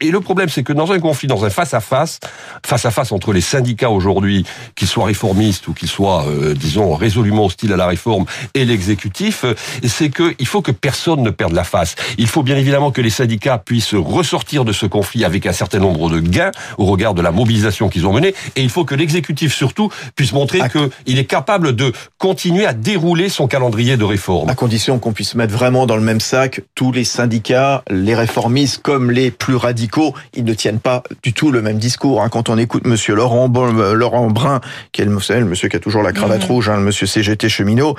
et 0.00 0.10
le 0.10 0.20
problème, 0.20 0.48
c'est 0.48 0.62
que 0.62 0.72
dans 0.72 0.92
un 0.92 0.98
conflit, 0.98 1.28
dans 1.28 1.44
un 1.44 1.50
face-à-face, 1.50 2.20
face-à-face 2.64 3.12
entre 3.12 3.32
les 3.32 3.40
syndicats 3.40 3.90
aujourd'hui, 3.90 4.44
qu'ils 4.74 4.88
soient 4.88 5.06
réformistes 5.06 5.68
ou 5.68 5.72
qu'ils 5.72 5.88
soient, 5.88 6.26
euh, 6.26 6.54
disons, 6.54 6.94
résolument 6.94 7.46
hostiles 7.46 7.72
à 7.72 7.76
la 7.76 7.86
réforme, 7.86 8.26
et 8.54 8.64
l'exécutif, 8.64 9.44
c'est 9.86 10.10
qu'il 10.10 10.46
faut 10.46 10.62
que 10.62 10.72
personne 10.72 11.22
ne 11.22 11.30
perde 11.30 11.52
la 11.52 11.64
face. 11.64 11.94
Il 12.18 12.26
faut 12.26 12.42
bien 12.42 12.56
évidemment 12.56 12.90
que 12.90 13.00
les 13.00 13.10
syndicats 13.10 13.58
puissent 13.58 13.94
ressortir 13.94 14.64
de 14.64 14.72
ce 14.72 14.86
conflit 14.86 15.24
avec 15.24 15.46
un 15.46 15.52
certain 15.52 15.78
nombre 15.78 16.10
de 16.10 16.20
gains 16.20 16.50
au 16.78 16.86
regard 16.86 17.14
de 17.14 17.22
la 17.22 17.30
mobilisation 17.30 17.88
qu'ils 17.88 18.06
ont 18.06 18.12
menée, 18.12 18.34
et 18.56 18.62
il 18.62 18.70
faut 18.70 18.84
que 18.84 18.94
l'exécutif 18.94 19.54
surtout 19.54 19.90
puisse 20.14 20.32
montrer 20.32 20.60
à... 20.60 20.68
qu'il 21.04 21.18
est 21.18 21.24
capable 21.24 21.74
de 21.74 21.92
continuer 22.18 22.66
à 22.66 22.72
dérouler 22.72 23.28
son 23.28 23.46
calendrier 23.46 23.96
de 23.96 24.04
réforme. 24.04 24.48
À 24.48 24.54
condition 24.54 24.98
qu'on 24.98 25.12
puisse 25.12 25.34
mettre 25.34 25.52
vraiment 25.52 25.86
dans 25.86 25.96
le 25.96 26.02
même 26.02 26.20
sac 26.20 26.60
tous 26.74 26.92
les 26.92 27.04
syndicats, 27.04 27.82
les 27.90 28.14
réformistes 28.14 28.82
comme 28.82 29.10
les 29.10 29.30
plus 29.30 29.56
radicaux, 29.56 30.14
ils 30.34 30.44
ne 30.44 30.54
tiennent 30.54 30.80
pas 30.80 31.02
du 31.22 31.32
tout 31.32 31.50
le 31.50 31.62
même 31.62 31.78
discours. 31.78 32.22
Hein. 32.22 32.28
Quand 32.28 32.48
on 32.48 32.58
écoute 32.58 32.86
Monsieur 32.86 33.14
Laurent, 33.14 33.52
euh, 33.56 33.94
Laurent 33.94 34.28
Brun, 34.28 34.60
qui 34.92 35.02
est 35.02 35.04
le, 35.04 35.10
le 35.10 35.44
monsieur 35.44 35.68
qui 35.68 35.76
a 35.76 35.80
toujours 35.80 36.02
la 36.02 36.12
cravate 36.12 36.42
mmh. 36.42 36.52
rouge, 36.52 36.68
hein, 36.68 36.76
le 36.76 36.82
monsieur 36.82 37.06
CGT 37.06 37.48
cheminot, 37.48 37.96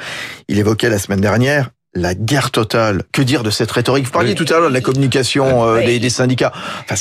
il 0.47 0.59
évoquait 0.59 0.89
la 0.89 0.99
semaine 0.99 1.21
dernière 1.21 1.69
la 1.93 2.13
guerre 2.13 2.51
totale. 2.51 3.03
Que 3.11 3.21
dire 3.21 3.43
de 3.43 3.49
cette 3.49 3.71
rhétorique? 3.71 4.05
Vous 4.05 4.11
parliez 4.11 4.31
oui. 4.31 4.35
tout 4.35 4.53
à 4.53 4.59
l'heure 4.59 4.69
de 4.69 4.73
la 4.73 4.81
communication 4.81 5.65
euh, 5.65 5.79
oui. 5.79 5.85
des, 5.85 5.99
des, 5.99 6.09
syndicats. 6.09 6.51
Enfin, 6.83 6.95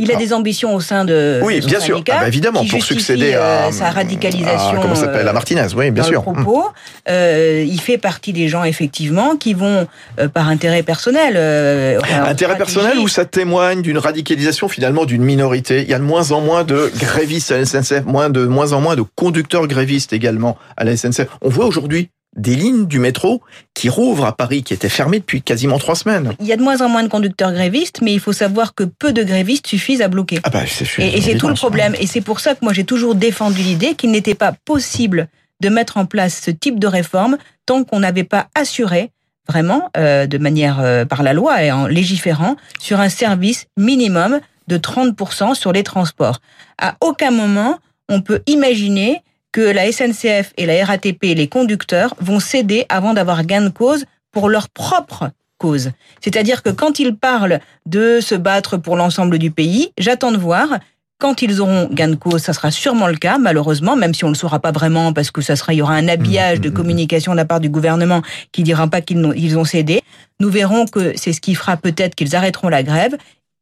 il 0.00 0.12
a 0.12 0.16
des 0.16 0.32
ambitions 0.32 0.74
au 0.74 0.80
sein 0.80 1.04
de, 1.04 1.40
oui, 1.42 1.60
bien 1.60 1.80
sûr. 1.80 2.02
ah 2.10 2.20
bah 2.20 2.28
évidemment, 2.28 2.64
pour 2.64 2.82
succéder 2.82 3.32
euh, 3.34 3.68
à 3.68 3.72
sa 3.72 3.90
radicalisation. 3.90 4.78
À, 4.78 4.82
comment 4.82 4.94
s'appelle 4.94 5.24
La 5.24 5.32
Martinez, 5.32 5.66
oui, 5.76 5.90
bien 5.90 6.02
sûr. 6.02 6.22
Propos. 6.22 6.64
Euh, 7.08 7.64
il 7.66 7.80
fait 7.80 7.98
partie 7.98 8.32
des 8.32 8.48
gens 8.48 8.64
effectivement 8.64 9.36
qui 9.36 9.54
vont 9.54 9.86
euh, 10.18 10.28
par 10.28 10.48
intérêt 10.48 10.82
personnel. 10.82 11.34
Euh, 11.36 12.00
intérêt 12.26 12.56
personnel 12.56 12.98
ou 12.98 13.08
ça 13.08 13.24
témoigne 13.24 13.82
d'une 13.82 13.98
radicalisation 13.98 14.68
finalement 14.68 15.04
d'une 15.04 15.22
minorité? 15.22 15.82
Il 15.82 15.88
y 15.88 15.94
a 15.94 15.98
de 15.98 16.04
moins 16.04 16.32
en 16.32 16.40
moins 16.40 16.64
de 16.64 16.90
grévistes 16.98 17.52
à 17.52 17.58
la 17.58 17.64
SNCF, 17.64 18.04
moins 18.04 18.30
de 18.30 18.46
moins 18.46 18.72
en 18.72 18.80
moins 18.80 18.96
de 18.96 19.04
conducteurs 19.14 19.66
grévistes 19.66 20.12
également 20.12 20.56
à 20.76 20.84
la 20.84 20.96
SNCF. 20.96 21.26
On 21.42 21.48
voit 21.48 21.66
aujourd'hui 21.66 22.10
des 22.36 22.54
lignes 22.54 22.86
du 22.86 22.98
métro 22.98 23.42
qui 23.74 23.88
rouvrent 23.88 24.26
à 24.26 24.36
Paris, 24.36 24.62
qui 24.62 24.72
étaient 24.72 24.88
fermées 24.88 25.18
depuis 25.18 25.42
quasiment 25.42 25.78
trois 25.78 25.96
semaines. 25.96 26.34
Il 26.40 26.46
y 26.46 26.52
a 26.52 26.56
de 26.56 26.62
moins 26.62 26.80
en 26.80 26.88
moins 26.88 27.02
de 27.02 27.08
conducteurs 27.08 27.52
grévistes, 27.52 28.00
mais 28.02 28.12
il 28.12 28.20
faut 28.20 28.32
savoir 28.32 28.74
que 28.74 28.84
peu 28.84 29.12
de 29.12 29.22
grévistes 29.22 29.66
suffisent 29.66 30.02
à 30.02 30.08
bloquer. 30.08 30.38
Ah 30.44 30.50
bah, 30.50 30.62
c'est 30.66 30.86
et, 30.98 31.18
et 31.18 31.20
c'est 31.20 31.36
tout 31.36 31.48
le 31.48 31.54
problème. 31.54 31.94
Et 31.98 32.06
c'est 32.06 32.20
pour 32.20 32.40
ça 32.40 32.54
que 32.54 32.60
moi 32.62 32.72
j'ai 32.72 32.84
toujours 32.84 33.14
défendu 33.14 33.62
l'idée 33.62 33.94
qu'il 33.94 34.10
n'était 34.10 34.34
pas 34.34 34.52
possible 34.64 35.28
de 35.60 35.68
mettre 35.68 35.96
en 35.96 36.06
place 36.06 36.40
ce 36.44 36.50
type 36.50 36.78
de 36.78 36.86
réforme 36.86 37.36
tant 37.66 37.84
qu'on 37.84 38.00
n'avait 38.00 38.24
pas 38.24 38.48
assuré 38.54 39.10
vraiment, 39.48 39.90
euh, 39.96 40.26
de 40.26 40.38
manière 40.38 40.78
euh, 40.80 41.04
par 41.04 41.24
la 41.24 41.32
loi 41.32 41.62
et 41.64 41.72
en 41.72 41.86
légiférant, 41.86 42.56
sur 42.78 43.00
un 43.00 43.08
service 43.08 43.66
minimum 43.76 44.40
de 44.68 44.78
30% 44.78 45.54
sur 45.54 45.72
les 45.72 45.82
transports. 45.82 46.40
À 46.78 46.96
aucun 47.00 47.32
moment 47.32 47.78
on 48.10 48.20
peut 48.20 48.42
imaginer 48.46 49.22
que 49.52 49.60
la 49.60 49.90
SNCF 49.90 50.52
et 50.56 50.66
la 50.66 50.84
RATP, 50.84 51.22
les 51.22 51.48
conducteurs, 51.48 52.14
vont 52.20 52.40
céder 52.40 52.86
avant 52.88 53.14
d'avoir 53.14 53.44
gain 53.44 53.62
de 53.62 53.68
cause 53.68 54.04
pour 54.32 54.48
leur 54.48 54.68
propre 54.68 55.30
cause. 55.58 55.90
C'est-à-dire 56.20 56.62
que 56.62 56.70
quand 56.70 56.98
ils 56.98 57.16
parlent 57.16 57.60
de 57.86 58.20
se 58.20 58.34
battre 58.34 58.76
pour 58.76 58.96
l'ensemble 58.96 59.38
du 59.38 59.50
pays, 59.50 59.92
j'attends 59.98 60.32
de 60.32 60.38
voir 60.38 60.78
quand 61.20 61.42
ils 61.42 61.60
auront 61.60 61.88
gain 61.92 62.08
de 62.08 62.14
cause, 62.14 62.40
ça 62.40 62.54
sera 62.54 62.70
sûrement 62.70 63.06
le 63.06 63.16
cas, 63.16 63.36
malheureusement, 63.36 63.94
même 63.94 64.14
si 64.14 64.24
on 64.24 64.28
ne 64.28 64.32
le 64.32 64.38
saura 64.38 64.58
pas 64.58 64.72
vraiment, 64.72 65.12
parce 65.12 65.30
que 65.30 65.42
ça 65.42 65.54
sera, 65.54 65.74
il 65.74 65.76
y 65.76 65.82
aura 65.82 65.94
un 65.94 66.08
habillage 66.08 66.62
de 66.62 66.70
communication 66.70 67.32
de 67.32 67.36
la 67.36 67.44
part 67.44 67.60
du 67.60 67.68
gouvernement 67.68 68.22
qui 68.52 68.62
dira 68.62 68.88
pas 68.88 69.02
qu'ils 69.02 69.24
ont, 69.24 69.34
ils 69.34 69.58
ont 69.58 69.66
cédé. 69.66 70.00
Nous 70.40 70.48
verrons 70.48 70.86
que 70.86 71.12
c'est 71.16 71.34
ce 71.34 71.42
qui 71.42 71.54
fera 71.54 71.76
peut-être 71.76 72.14
qu'ils 72.14 72.34
arrêteront 72.34 72.70
la 72.70 72.82
grève. 72.82 73.18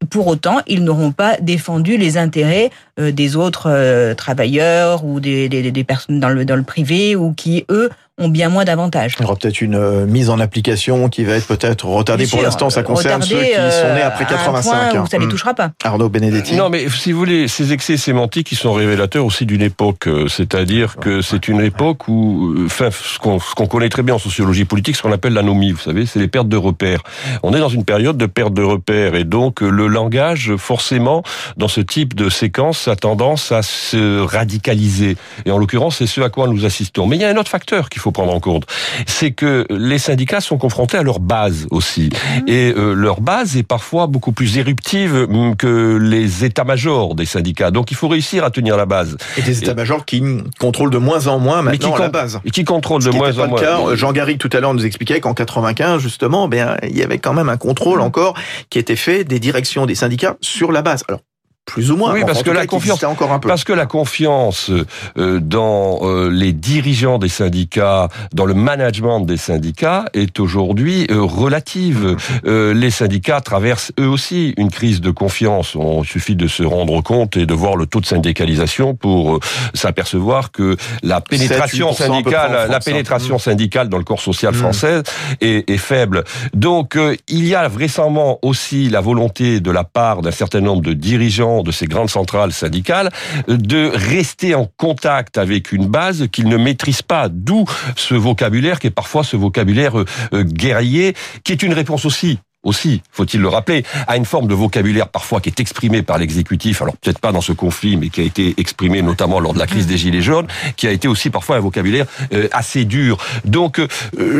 Pour 0.08 0.28
autant, 0.28 0.60
ils 0.68 0.84
n'auront 0.84 1.10
pas 1.10 1.36
défendu 1.40 1.96
les 1.96 2.16
intérêts 2.16 2.70
des 2.98 3.36
autres 3.36 3.70
euh, 3.70 4.14
travailleurs 4.14 5.04
ou 5.04 5.20
des, 5.20 5.48
des, 5.48 5.70
des 5.70 5.84
personnes 5.84 6.20
dans 6.20 6.28
le, 6.28 6.44
dans 6.44 6.56
le 6.56 6.62
privé 6.62 7.16
ou 7.16 7.32
qui, 7.32 7.64
eux, 7.70 7.90
ont 8.18 8.28
bien 8.28 8.48
moins 8.48 8.64
d'avantages. 8.64 9.14
Il 9.18 9.22
y 9.22 9.24
aura 9.24 9.36
peut-être 9.36 9.60
une 9.60 9.76
euh, 9.76 10.04
mise 10.06 10.28
en 10.28 10.40
application 10.40 11.08
qui 11.08 11.24
va 11.24 11.34
être 11.34 11.46
peut-être 11.46 11.86
retardée 11.86 12.24
Bien 12.24 12.30
pour 12.30 12.42
l'instant. 12.42 12.68
Ça 12.68 12.82
concerne 12.82 13.22
ceux 13.22 13.40
qui 13.40 13.52
sont 13.52 13.94
nés 13.94 14.02
après 14.02 14.26
85. 14.26 14.94
Un 14.94 15.06
ça 15.06 15.18
ne 15.18 15.22
les 15.22 15.28
touchera 15.28 15.54
pas. 15.54 15.70
Arnaud 15.84 16.08
Benedetti. 16.08 16.56
Non, 16.56 16.68
mais 16.68 16.88
si 16.88 17.12
vous 17.12 17.18
voulez, 17.18 17.48
ces 17.48 17.72
excès 17.72 17.96
sémantiques, 17.96 18.50
ils 18.50 18.58
sont 18.58 18.72
révélateurs 18.72 19.24
aussi 19.24 19.46
d'une 19.46 19.62
époque. 19.62 20.08
C'est-à-dire 20.28 20.96
que 20.96 21.22
c'est 21.22 21.48
une 21.48 21.60
époque 21.60 22.08
où, 22.08 22.54
enfin, 22.64 22.88
ce 22.90 23.18
qu'on 23.18 23.38
qu 23.38 23.68
connaît 23.68 23.88
très 23.88 24.02
bien 24.02 24.16
en 24.16 24.18
sociologie 24.18 24.64
politique, 24.64 24.96
ce 24.96 25.02
qu'on 25.02 25.12
appelle 25.12 25.34
l'anomie, 25.34 25.70
vous 25.70 25.78
savez, 25.78 26.04
c'est 26.04 26.18
les 26.18 26.28
pertes 26.28 26.48
de 26.48 26.56
repères. 26.56 27.02
On 27.42 27.54
est 27.54 27.60
dans 27.60 27.68
une 27.68 27.84
période 27.84 28.16
de 28.16 28.26
perte 28.26 28.52
de 28.52 28.62
repères 28.62 29.14
et 29.14 29.24
donc 29.24 29.60
le 29.60 29.86
langage, 29.86 30.56
forcément, 30.56 31.22
dans 31.56 31.68
ce 31.68 31.80
type 31.80 32.14
de 32.14 32.28
séquence, 32.28 32.87
a 32.88 32.96
tendance 32.96 33.52
à 33.52 33.62
se 33.62 34.20
radicaliser. 34.20 35.16
Et 35.44 35.50
en 35.50 35.58
l'occurrence, 35.58 35.98
c'est 35.98 36.06
ce 36.06 36.20
à 36.20 36.28
quoi 36.28 36.48
nous 36.48 36.64
assistons. 36.64 37.06
Mais 37.06 37.16
il 37.16 37.22
y 37.22 37.24
a 37.24 37.28
un 37.28 37.36
autre 37.36 37.50
facteur 37.50 37.88
qu'il 37.88 38.00
faut 38.00 38.12
prendre 38.12 38.34
en 38.34 38.40
compte, 38.40 38.64
c'est 39.06 39.32
que 39.32 39.66
les 39.70 39.98
syndicats 39.98 40.40
sont 40.40 40.58
confrontés 40.58 40.96
à 40.96 41.02
leur 41.02 41.20
base 41.20 41.66
aussi. 41.70 42.10
Mmh. 42.10 42.48
Et 42.48 42.72
euh, 42.76 42.94
leur 42.94 43.20
base 43.20 43.56
est 43.56 43.62
parfois 43.62 44.06
beaucoup 44.06 44.32
plus 44.32 44.58
éruptive 44.58 45.14
hum, 45.14 45.56
que 45.56 45.98
les 46.00 46.44
états-majors 46.44 47.14
des 47.14 47.26
syndicats. 47.26 47.70
Donc 47.70 47.90
il 47.90 47.96
faut 47.96 48.08
réussir 48.08 48.44
à 48.44 48.50
tenir 48.50 48.76
la 48.76 48.86
base. 48.86 49.16
Et 49.36 49.42
des 49.42 49.58
états-majors 49.58 50.04
qui 50.04 50.22
contrôlent 50.58 50.90
de 50.90 50.98
moins 50.98 51.26
en 51.26 51.38
moins 51.38 51.62
maintenant 51.62 51.96
la 51.96 52.08
base. 52.08 52.40
Et 52.44 52.50
qui 52.50 52.64
contrôlent 52.64 53.04
de 53.04 53.10
moins 53.10 53.38
en 53.38 53.48
moins. 53.48 53.60
Cas. 53.60 53.94
Jean 53.94 54.12
Garrigue 54.12 54.38
tout 54.38 54.50
à 54.52 54.60
l'heure 54.60 54.74
nous 54.74 54.86
expliquait 54.86 55.20
qu'en 55.20 55.34
95 55.34 56.00
justement, 56.00 56.48
ben 56.48 56.76
il 56.82 56.96
y 56.96 57.02
avait 57.02 57.18
quand 57.18 57.32
même 57.32 57.48
un 57.48 57.56
contrôle 57.56 58.00
mmh. 58.00 58.02
encore 58.02 58.34
qui 58.70 58.78
était 58.78 58.96
fait 58.96 59.24
des 59.24 59.40
directions 59.40 59.86
des 59.86 59.94
syndicats 59.94 60.36
sur 60.40 60.72
la 60.72 60.82
base. 60.82 61.04
Alors 61.08 61.20
plus 61.68 61.90
ou 61.90 61.96
moins. 61.96 62.14
Oui, 62.14 62.22
parce 62.26 62.42
que 62.42 62.50
la 62.50 62.66
confiance, 62.66 63.04
encore 63.04 63.30
un 63.30 63.38
peu. 63.38 63.48
parce 63.48 63.62
que 63.62 63.74
la 63.74 63.84
confiance 63.84 64.70
euh, 65.18 65.38
dans 65.38 66.00
euh, 66.02 66.30
les 66.30 66.52
dirigeants 66.52 67.18
des 67.18 67.28
syndicats, 67.28 68.08
dans 68.32 68.46
le 68.46 68.54
management 68.54 69.20
des 69.20 69.36
syndicats, 69.36 70.06
est 70.14 70.40
aujourd'hui 70.40 71.06
euh, 71.10 71.20
relative. 71.22 72.16
les 72.44 72.90
syndicats 72.90 73.42
traversent 73.42 73.92
eux 74.00 74.08
aussi 74.08 74.54
une 74.56 74.70
crise 74.70 75.02
de 75.02 75.10
confiance. 75.10 75.76
On 75.76 76.02
suffit 76.04 76.36
de 76.36 76.48
se 76.48 76.62
rendre 76.62 77.02
compte 77.02 77.36
et 77.36 77.44
de 77.44 77.54
voir 77.54 77.76
le 77.76 77.84
taux 77.84 78.00
de 78.00 78.06
syndicalisation 78.06 78.94
pour 78.94 79.38
s'apercevoir 79.74 80.50
que 80.50 80.76
la 81.02 81.20
pénétration 81.20 81.92
syndicale, 81.92 82.68
la 82.70 82.80
pénétration 82.80 83.36
mmh. 83.36 83.40
syndicale 83.40 83.88
dans 83.90 83.98
le 83.98 84.04
corps 84.04 84.22
social 84.22 84.54
mmh. 84.54 84.56
français 84.56 85.02
est, 85.42 85.68
est, 85.68 85.76
faible. 85.76 86.24
Donc, 86.54 86.96
il 87.28 87.46
y 87.46 87.54
a 87.54 87.68
récemment 87.68 88.38
aussi 88.40 88.88
la 88.88 89.02
volonté 89.02 89.60
de 89.60 89.70
la 89.70 89.84
part 89.84 90.22
d'un 90.22 90.30
certain 90.30 90.60
nombre 90.60 90.80
de 90.80 90.94
dirigeants 90.94 91.57
de 91.62 91.72
ces 91.72 91.86
grandes 91.86 92.10
centrales 92.10 92.52
syndicales 92.52 93.10
de 93.48 93.90
rester 93.94 94.54
en 94.54 94.68
contact 94.76 95.38
avec 95.38 95.72
une 95.72 95.86
base 95.86 96.28
qu'ils 96.32 96.48
ne 96.48 96.56
maîtrisent 96.56 97.02
pas. 97.02 97.28
D'où 97.28 97.64
ce 97.96 98.14
vocabulaire 98.14 98.78
qui 98.78 98.86
est 98.86 98.90
parfois 98.90 99.24
ce 99.24 99.36
vocabulaire 99.36 99.98
euh, 99.98 100.04
euh, 100.32 100.44
guerrier, 100.44 101.14
qui 101.44 101.52
est 101.52 101.62
une 101.62 101.72
réponse 101.72 102.04
aussi 102.04 102.38
aussi, 102.64 103.02
faut-il 103.12 103.40
le 103.40 103.48
rappeler, 103.48 103.84
à 104.06 104.16
une 104.16 104.24
forme 104.24 104.48
de 104.48 104.54
vocabulaire 104.54 105.08
parfois 105.08 105.40
qui 105.40 105.48
est 105.48 105.60
exprimé 105.60 106.02
par 106.02 106.18
l'exécutif, 106.18 106.82
alors 106.82 106.96
peut-être 106.96 107.20
pas 107.20 107.32
dans 107.32 107.40
ce 107.40 107.52
conflit, 107.52 107.96
mais 107.96 108.08
qui 108.08 108.20
a 108.20 108.24
été 108.24 108.54
exprimé 108.58 109.00
notamment 109.02 109.38
lors 109.38 109.54
de 109.54 109.58
la 109.58 109.66
crise 109.66 109.86
des 109.86 109.96
Gilets 109.96 110.22
jaunes, 110.22 110.48
qui 110.76 110.86
a 110.86 110.90
été 110.90 111.06
aussi 111.08 111.30
parfois 111.30 111.56
un 111.56 111.60
vocabulaire 111.60 112.06
euh, 112.32 112.48
assez 112.52 112.84
dur. 112.84 113.18
Donc, 113.44 113.78
euh, 113.78 113.86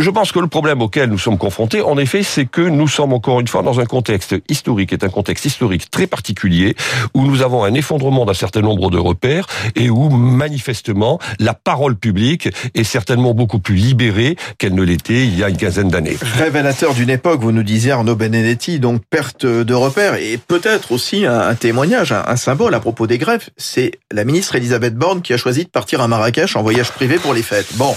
je 0.01 0.11
pense 0.11 0.33
que 0.33 0.41
le 0.41 0.49
problème 0.49 0.83
auquel 0.83 1.11
nous 1.11 1.19
sommes 1.19 1.39
confrontés, 1.39 1.81
en 1.81 1.97
effet, 1.97 2.23
c'est 2.23 2.47
que 2.47 2.61
nous 2.61 2.89
sommes 2.89 3.13
encore 3.13 3.41
une 3.41 3.49
fois 3.49 3.63
dans 3.63 3.81
un 3.81 3.87
contexte 3.87 4.35
historique, 4.49 4.93
est 4.93 5.05
un 5.05 5.09
contexte 5.09 5.45
historique 5.45 5.91
très 5.91 6.07
particulier, 6.07 6.75
où 7.15 7.25
nous 7.25 7.43
avons 7.43 7.65
un 7.65 7.75
effondrement 7.75 8.25
d'un 8.25 8.35
certain 8.35 8.63
nombre 8.63 8.91
de 8.91 8.99
repères, 8.99 9.47
et 9.77 9.91
où, 9.91 10.09
manifestement, 10.09 11.21
la 11.39 11.55
parole 11.55 11.97
publique 11.97 12.49
est 12.75 12.85
certainement 12.85 13.33
beaucoup 13.33 13.61
plus 13.61 13.77
libérée 13.77 14.37
qu'elle 14.59 14.75
ne 14.75 14.83
l'était 14.83 15.27
il 15.27 15.39
y 15.39 15.45
a 15.45 15.49
une 15.49 15.57
quinzaine 15.57 15.89
d'années. 15.89 16.17
Révélateur 16.21 16.95
d'une 16.95 17.11
époque, 17.11 17.41
vous 17.41 17.53
nous 17.53 17.63
disiez, 17.63 17.93
Benedetti, 18.15 18.79
donc 18.79 19.03
perte 19.09 19.47
de 19.47 19.75
repères 19.75 20.15
et 20.15 20.39
peut-être 20.39 20.93
aussi 20.93 21.27
un, 21.27 21.55
témoignage, 21.55 22.13
un, 22.13 22.37
symbole 22.37 22.75
à 22.75 22.81
propos 22.81 23.07
des 23.07 23.19
grèves. 23.19 23.49
C'est 23.57 23.93
la 24.11 24.25
ministre 24.25 24.57
Elisabeth 24.57 24.95
Borne 24.95 25.23
qui 25.23 25.33
a 25.33 25.37
choisi 25.37 25.65
de 25.65 25.71
partir 25.71 26.01
à 26.01 26.09
Marrakech 26.09 26.57
en 26.57 26.63
voyage 26.63 26.91
privé 26.93 27.19
pour 27.19 27.35
les 27.35 27.43
fêtes. 27.43 27.69
Bon, 27.75 27.95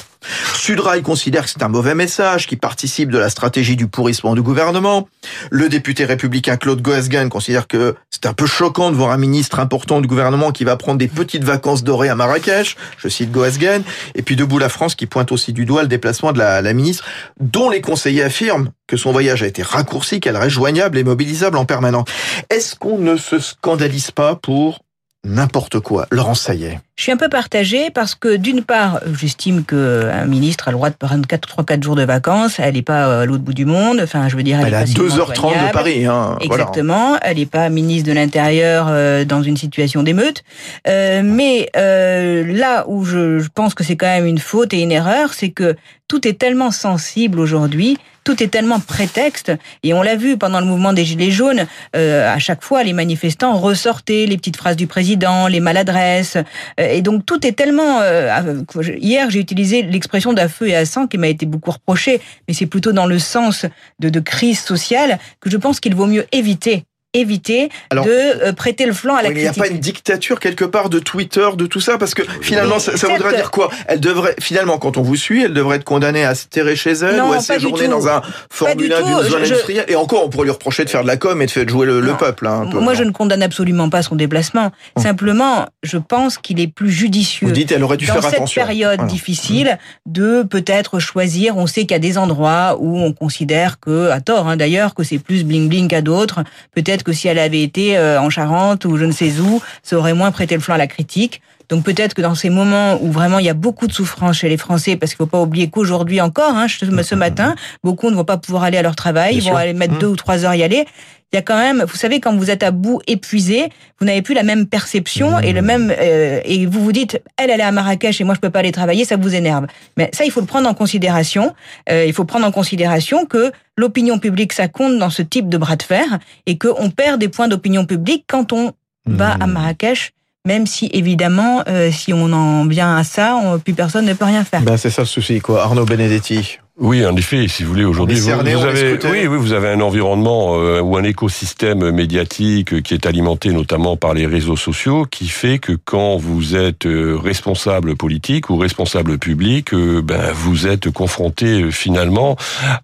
Sudrail 0.62 1.02
considère 1.02 1.46
que 1.46 1.50
c'est 1.50 1.64
un 1.64 1.70
mauvais 1.70 1.96
message 1.96 2.46
qui 2.46 2.56
participe 2.56 3.10
de 3.10 3.18
la 3.18 3.30
stratégie 3.30 3.76
du 3.76 3.88
pourrissement 3.88 4.36
du 4.36 4.42
gouvernement. 4.42 5.08
Le 5.50 5.70
député 5.70 6.06
républicain 6.06 6.56
Claude 6.56 6.82
Goesgen 6.82 7.30
considère 7.30 7.68
que 7.68 7.96
c'est 8.12 8.28
un 8.28 8.34
peu 8.34 8.46
choquant 8.46 8.92
de 8.92 8.96
voir 8.96 9.12
un 9.12 9.18
ministre 9.18 9.60
important 9.60 10.02
du 10.02 10.08
gouvernement 10.08 10.52
qui 10.52 10.64
va 10.64 10.78
prendre 10.78 11.00
des 11.00 11.08
petites 11.08 11.44
vacances 11.44 11.84
dorées 11.84 12.10
à 12.10 12.16
Marrakech. 12.16 12.78
Je 12.98 13.08
cite 13.08 13.32
Goesgen. 13.32 13.82
Et 14.14 14.22
puis 14.22 14.36
debout 14.36 14.60
la 14.60 14.70
France 14.70 14.94
qui 14.94 15.08
pointe 15.08 15.32
aussi 15.32 15.52
du 15.52 15.66
doigt 15.66 15.82
le 15.82 15.88
déplacement 15.88 16.32
de 16.32 16.38
la, 16.38 16.74
ministre, 16.74 17.06
dont 17.40 17.70
les 17.70 17.82
conseillers 17.82 18.24
affirment 18.24 18.70
que 18.88 18.98
son 18.98 19.12
voyage 19.12 19.42
a 19.42 19.48
été 19.48 19.64
raccourci, 19.64 20.20
qu'elle 20.20 20.38
reste 20.38 20.52
joignable 20.52 20.98
et 20.98 21.04
mobilisable 21.04 21.58
en 21.58 21.66
permanence. 21.66 22.08
Est-ce 22.50 22.76
qu'on 22.76 23.00
ne 23.00 23.18
se 23.18 23.40
scandalise 23.40 24.12
pas 24.12 24.36
pour 24.36 24.80
n'importe 25.24 25.80
quoi. 25.80 26.08
Laurent 26.12 26.34
Saillet. 26.34 26.80
Je 26.96 27.04
suis 27.04 27.12
un 27.12 27.18
peu 27.18 27.30
partagée 27.30 27.90
parce 27.90 28.16
que 28.16 28.36
d'une 28.36 28.64
part, 28.64 29.00
j'estime 29.20 29.64
qu'un 29.64 30.26
ministre 30.26 30.68
a 30.68 30.72
le 30.72 30.78
droit 30.78 30.90
de 30.90 30.96
prendre 30.96 31.26
3-4 31.26 31.84
jours 31.84 31.96
de 31.96 32.04
vacances. 32.04 32.60
Elle 32.60 32.76
n'est 32.76 32.82
pas 32.82 33.22
à 33.22 33.26
l'autre 33.26 33.44
bout 33.44 33.54
du 33.54 33.66
monde. 33.66 34.00
Enfin, 34.04 34.30
je 34.30 34.36
veux 34.36 34.44
dire, 34.44 34.60
elle, 34.60 34.68
elle 34.68 34.76
a 34.76 34.86
2h30 34.86 35.68
de 35.68 35.72
Paris. 35.72 36.06
Hein. 36.06 36.38
Exactement. 36.42 37.18
Elle 37.22 37.38
n'est 37.38 37.46
pas 37.46 37.70
ministre 37.70 38.10
de 38.10 38.14
l'Intérieur 38.14 38.88
euh, 38.90 39.26
dans 39.26 39.44
une 39.44 39.58
situation 39.58 40.04
d'émeute. 40.04 40.44
Euh, 40.88 41.22
mais 41.24 41.70
euh, 41.76 42.44
là 42.46 42.86
où 42.88 43.06
je, 43.06 43.40
je 43.40 43.50
pense 43.54 43.74
que 43.74 43.84
c'est 43.84 43.96
quand 43.96 44.08
même 44.08 44.26
une 44.26 44.40
faute 44.40 44.74
et 44.74 44.82
une 44.82 44.92
erreur, 44.92 45.34
c'est 45.34 45.50
que 45.50 45.76
tout 46.08 46.28
est 46.28 46.38
tellement 46.38 46.72
sensible 46.72 47.40
aujourd'hui 47.40 47.98
tout 48.24 48.42
est 48.44 48.48
tellement 48.48 48.80
prétexte. 48.80 49.52
Et 49.84 49.94
on 49.94 50.02
l'a 50.02 50.16
vu 50.16 50.38
pendant 50.38 50.60
le 50.60 50.66
mouvement 50.66 50.94
des 50.94 51.06
Gilets 51.06 51.32
jaunes, 51.32 51.66
euh, 51.96 52.34
à 52.34 52.40
chaque 52.40 52.64
fois, 52.64 52.84
les 52.84 52.94
manifestants 52.94 53.58
ressortaient 53.58 54.26
les 54.26 54.38
petites 54.38 54.58
phrases 54.58 54.76
du 54.76 54.88
président, 54.88 55.48
les 55.48 55.60
maladresses. 55.60 56.36
Euh, 56.36 56.44
et 56.78 57.02
donc 57.02 57.26
tout 57.26 57.46
est 57.46 57.54
tellement... 57.54 58.00
Euh, 58.02 58.62
hier, 58.98 59.30
j'ai 59.30 59.40
utilisé 59.40 59.82
l'expression 59.84 60.34
d'un 60.34 60.48
feu 60.48 60.70
et 60.70 60.76
à 60.76 60.86
sang 60.86 61.08
qui 61.08 61.18
m'a 61.18 61.28
été 61.28 61.46
beaucoup 61.46 61.72
reproché, 61.72 62.22
mais 62.48 62.54
c'est 62.54 62.66
plutôt 62.66 62.92
dans 62.92 63.06
le 63.06 63.20
sens 63.20 63.66
de, 64.00 64.10
de 64.10 64.20
crise 64.20 64.60
sociale 64.60 65.20
que 65.40 65.50
je 65.50 65.58
pense 65.58 65.80
qu'il 65.80 65.96
vaut 65.96 66.08
mieux 66.08 66.26
éviter 66.32 66.86
éviter 67.14 67.70
de 67.92 68.00
euh, 68.08 68.54
prêter 68.54 68.86
le 68.86 68.94
flanc 68.94 69.16
à 69.16 69.22
la 69.22 69.32
critique. 69.32 69.40
Il 69.40 69.60
n'y 69.60 69.60
a 69.60 69.64
pas 69.64 69.68
une 69.68 69.80
dictature 69.80 70.40
quelque 70.40 70.64
part 70.64 70.90
de 70.90 71.00
Twitter, 71.00 71.48
de 71.56 71.66
tout 71.66 71.82
ça, 71.82 71.98
parce 71.98 72.14
que 72.14 72.24
finalement, 72.42 72.80
ça, 72.80 72.92
voudrait 73.08 73.36
dire 73.36 73.52
quoi? 73.52 73.70
Elle 73.88 74.00
devrait, 74.00 74.36
finalement, 74.40 74.78
quand 74.78 74.98
on 74.98 75.02
vous 75.02 75.18
suit, 75.18 75.44
elle 75.44 75.54
devrait 75.54 75.78
être 75.78 75.84
condamnée 75.84 76.24
à 76.24 76.36
se 76.36 76.48
terrer 76.48 76.76
chez 76.76 76.92
elle 76.92 77.22
ou 77.22 77.34
à 77.34 77.42
séjourner 77.42 77.88
dans 77.88 78.08
un 78.08 78.22
Formule 78.50 78.94
1 78.94 79.02
d'une 79.02 79.30
zone 79.30 79.44
industrielle. 79.44 79.86
Et 79.88 79.96
encore, 79.96 80.26
on 80.26 80.30
pourrait 80.30 80.46
lui 80.46 80.52
reprocher 80.52 80.86
de 80.86 80.90
faire 80.90 81.04
de 81.04 81.08
la 81.08 81.18
com 81.18 81.42
et 81.42 81.46
de 81.46 81.52
faire 81.52 81.68
jouer 81.68 81.86
le, 81.86 82.02
peuple. 82.18 82.48
Hein, 82.48 82.64
un 82.68 82.70
peu, 82.70 82.80
Moi, 82.80 82.94
je 82.94 83.04
ne 83.04 83.12
condamne 83.12 83.44
absolument 83.44 83.90
pas 83.90 84.02
son 84.04 84.16
déplacement. 84.16 84.72
Hum. 84.96 85.04
Simplement, 85.04 85.68
je 85.84 85.98
pense 85.98 86.38
qu'il 86.38 86.60
est 86.60 86.68
plus 86.68 86.92
judicieux. 86.92 87.48
Vous 87.48 87.54
dites, 87.54 87.72
elle 87.72 87.84
aurait 87.84 87.98
dû 87.98 88.06
dans 88.06 88.14
faire 88.14 88.24
cette 88.24 88.34
attention. 88.36 88.62
période 88.62 89.06
difficile 89.08 89.78
de 90.06 90.44
peut-être 90.44 91.00
choisir. 91.00 91.58
On 91.58 91.68
sait 91.68 91.82
qu'il 91.82 91.92
y 91.92 91.96
a 91.96 92.00
des 92.00 92.18
endroits 92.18 92.78
où 92.80 92.98
on 93.00 93.12
considère 93.12 93.80
que, 93.80 94.10
à 94.10 94.22
tort 94.22 94.48
hein, 94.48 94.56
d'ailleurs, 94.56 94.96
que 94.96 95.04
c'est 95.04 95.20
plus 95.20 95.44
bling 95.44 95.68
bling 95.68 95.88
qu'à 95.88 96.02
d'autres. 96.02 96.44
Peut-être 96.74 97.01
que 97.04 97.14
si 97.14 97.28
elle 97.28 97.40
avait 97.40 97.62
été 97.62 97.98
euh, 97.98 98.20
en 98.20 98.30
Charente 98.30 98.86
ou 98.86 98.98
je 98.98 99.06
ne 99.06 99.12
sais 99.12 99.40
où, 99.40 99.62
ça 99.84 99.98
aurait 99.98 100.14
moins 100.14 100.32
prêté 100.32 100.56
le 100.56 100.62
flanc 100.62 100.76
à 100.76 100.78
la 100.78 100.88
critique. 100.88 101.42
Donc 101.72 101.86
peut-être 101.86 102.14
que 102.14 102.22
dans 102.22 102.36
ces 102.36 102.50
moments 102.50 103.02
où 103.02 103.12
vraiment 103.12 103.40
il 103.40 103.46
y 103.46 103.50
a 103.50 103.54
beaucoup 103.54 103.88
de 103.88 103.94
souffrance 103.94 104.40
chez 104.40 104.50
les 104.50 104.58
Français, 104.58 104.98
parce 104.98 105.14
qu'il 105.14 105.18
faut 105.18 105.26
pas 105.26 105.42
oublier 105.42 105.70
qu'aujourd'hui 105.70 106.20
encore, 106.20 106.54
hein, 106.56 106.68
ce 106.68 107.16
matin, 107.16 107.56
beaucoup 107.82 108.12
ne 108.12 108.16
vont 108.16 108.26
pas 108.26 108.38
pouvoir 108.38 108.64
aller 108.64 108.78
à 108.78 108.82
leur 108.82 108.98
travail, 108.98 109.38
ils 109.38 109.44
vont 109.44 109.56
aller 109.56 109.74
mettre 109.74 109.96
mmh. 109.96 110.00
deux 110.00 110.08
ou 110.08 110.16
trois 110.18 110.44
heures 110.44 110.54
y 110.54 110.64
aller. 110.64 110.86
Il 111.32 111.38
y 111.38 111.40
a 111.40 111.42
quand 111.42 111.58
même, 111.58 111.86
vous 111.88 111.96
savez, 111.96 112.20
quand 112.20 112.36
vous 112.36 112.50
êtes 112.52 112.62
à 112.62 112.72
bout, 112.72 113.00
épuisé, 113.08 113.70
vous 114.02 114.06
n'avez 114.06 114.22
plus 114.22 114.36
la 114.36 114.44
même 114.44 114.66
perception 114.66 115.40
et 115.40 115.54
le 115.54 115.62
mmh. 115.62 115.66
même, 115.66 115.96
euh, 115.98 116.42
et 116.44 116.66
vous 116.66 116.84
vous 116.84 116.92
dites, 116.92 117.22
elle, 117.38 117.50
elle 117.50 117.62
est 117.62 117.64
à 117.64 117.72
Marrakech 117.72 118.20
et 118.20 118.26
moi 118.26 118.36
je 118.36 118.42
peux 118.42 118.50
pas 118.50 118.60
aller 118.60 118.74
travailler, 118.74 119.06
ça 119.06 119.16
vous 119.16 119.34
énerve. 119.34 119.68
Mais 119.96 120.10
ça, 120.12 120.26
il 120.26 120.32
faut 120.32 120.42
le 120.42 120.46
prendre 120.46 120.68
en 120.68 120.74
considération. 120.74 121.56
Euh, 121.90 122.04
il 122.06 122.12
faut 122.12 122.26
prendre 122.26 122.46
en 122.46 122.52
considération 122.52 123.26
que 123.26 123.54
l'opinion 123.78 124.20
publique, 124.20 124.52
ça 124.52 124.68
compte 124.68 125.00
dans 125.00 125.10
ce 125.10 125.22
type 125.22 125.48
de 125.48 125.58
bras 125.58 125.78
de 125.78 125.84
fer 125.84 126.20
et 126.48 126.58
qu'on 126.58 126.90
perd 126.90 127.18
des 127.18 127.30
points 127.30 127.48
d'opinion 127.48 127.86
publique 127.86 128.26
quand 128.28 128.52
on 128.52 128.74
va 129.06 129.32
à 129.32 129.48
mmh. 129.48 129.52
Marrakech 129.52 130.12
même 130.46 130.66
si 130.66 130.90
évidemment, 130.94 131.64
euh, 131.68 131.92
si 131.92 132.14
on 132.14 132.32
en 132.34 132.66
vient 132.66 132.96
à 132.96 133.04
ça, 133.04 133.36
on, 133.36 133.60
plus 133.60 133.74
personne 133.74 134.06
ne 134.06 134.14
peut 134.14 134.26
rien 134.26 134.44
faire. 134.44 134.62
Ben 134.62 134.78
c'est 134.78 134.90
ça 134.90 135.04
le 135.04 135.08
souci, 135.08 135.40
quoi. 135.40 135.64
Arnaud 135.64 135.86
Benedetti. 135.86 136.58
Oui, 136.80 137.06
en 137.06 137.16
effet, 137.16 137.48
si 137.48 137.64
vous 137.64 137.70
voulez, 137.70 137.84
aujourd'hui, 137.84 138.20
vous, 138.20 138.30
avez, 138.30 138.56
oui, 138.56 139.28
oui, 139.28 139.38
vous 139.38 139.54
avez 139.54 139.68
un 139.68 139.82
environnement 139.82 140.56
euh, 140.56 140.82
ou 140.82 140.98
un 140.98 141.04
écosystème 141.04 141.92
médiatique 141.92 142.82
qui 142.82 142.94
est 142.96 143.06
alimenté 143.06 143.52
notamment 143.52 143.98
par 143.98 144.16
les 144.16 144.26
réseaux 144.26 144.56
sociaux, 144.56 145.06
qui 145.06 145.28
fait 145.28 145.60
que 145.60 145.74
quand 145.74 146.18
vous 146.18 146.56
êtes 146.56 146.88
euh, 146.88 147.20
responsable 147.22 147.96
politique 147.96 148.50
ou 148.50 148.58
responsable 148.58 149.20
public, 149.20 149.76
ben 149.76 150.32
vous 150.34 150.66
êtes 150.66 150.90
confronté 150.90 151.72
finalement 151.72 152.36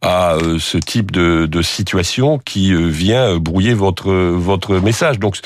à 0.03 0.37
ce 0.59 0.77
type 0.77 1.09
de, 1.09 1.47
de 1.47 1.61
situation 1.63 2.37
qui 2.37 2.75
vient 2.75 3.37
brouiller 3.37 3.73
votre 3.73 4.11
votre 4.11 4.75
message. 4.75 5.17
Donc 5.17 5.37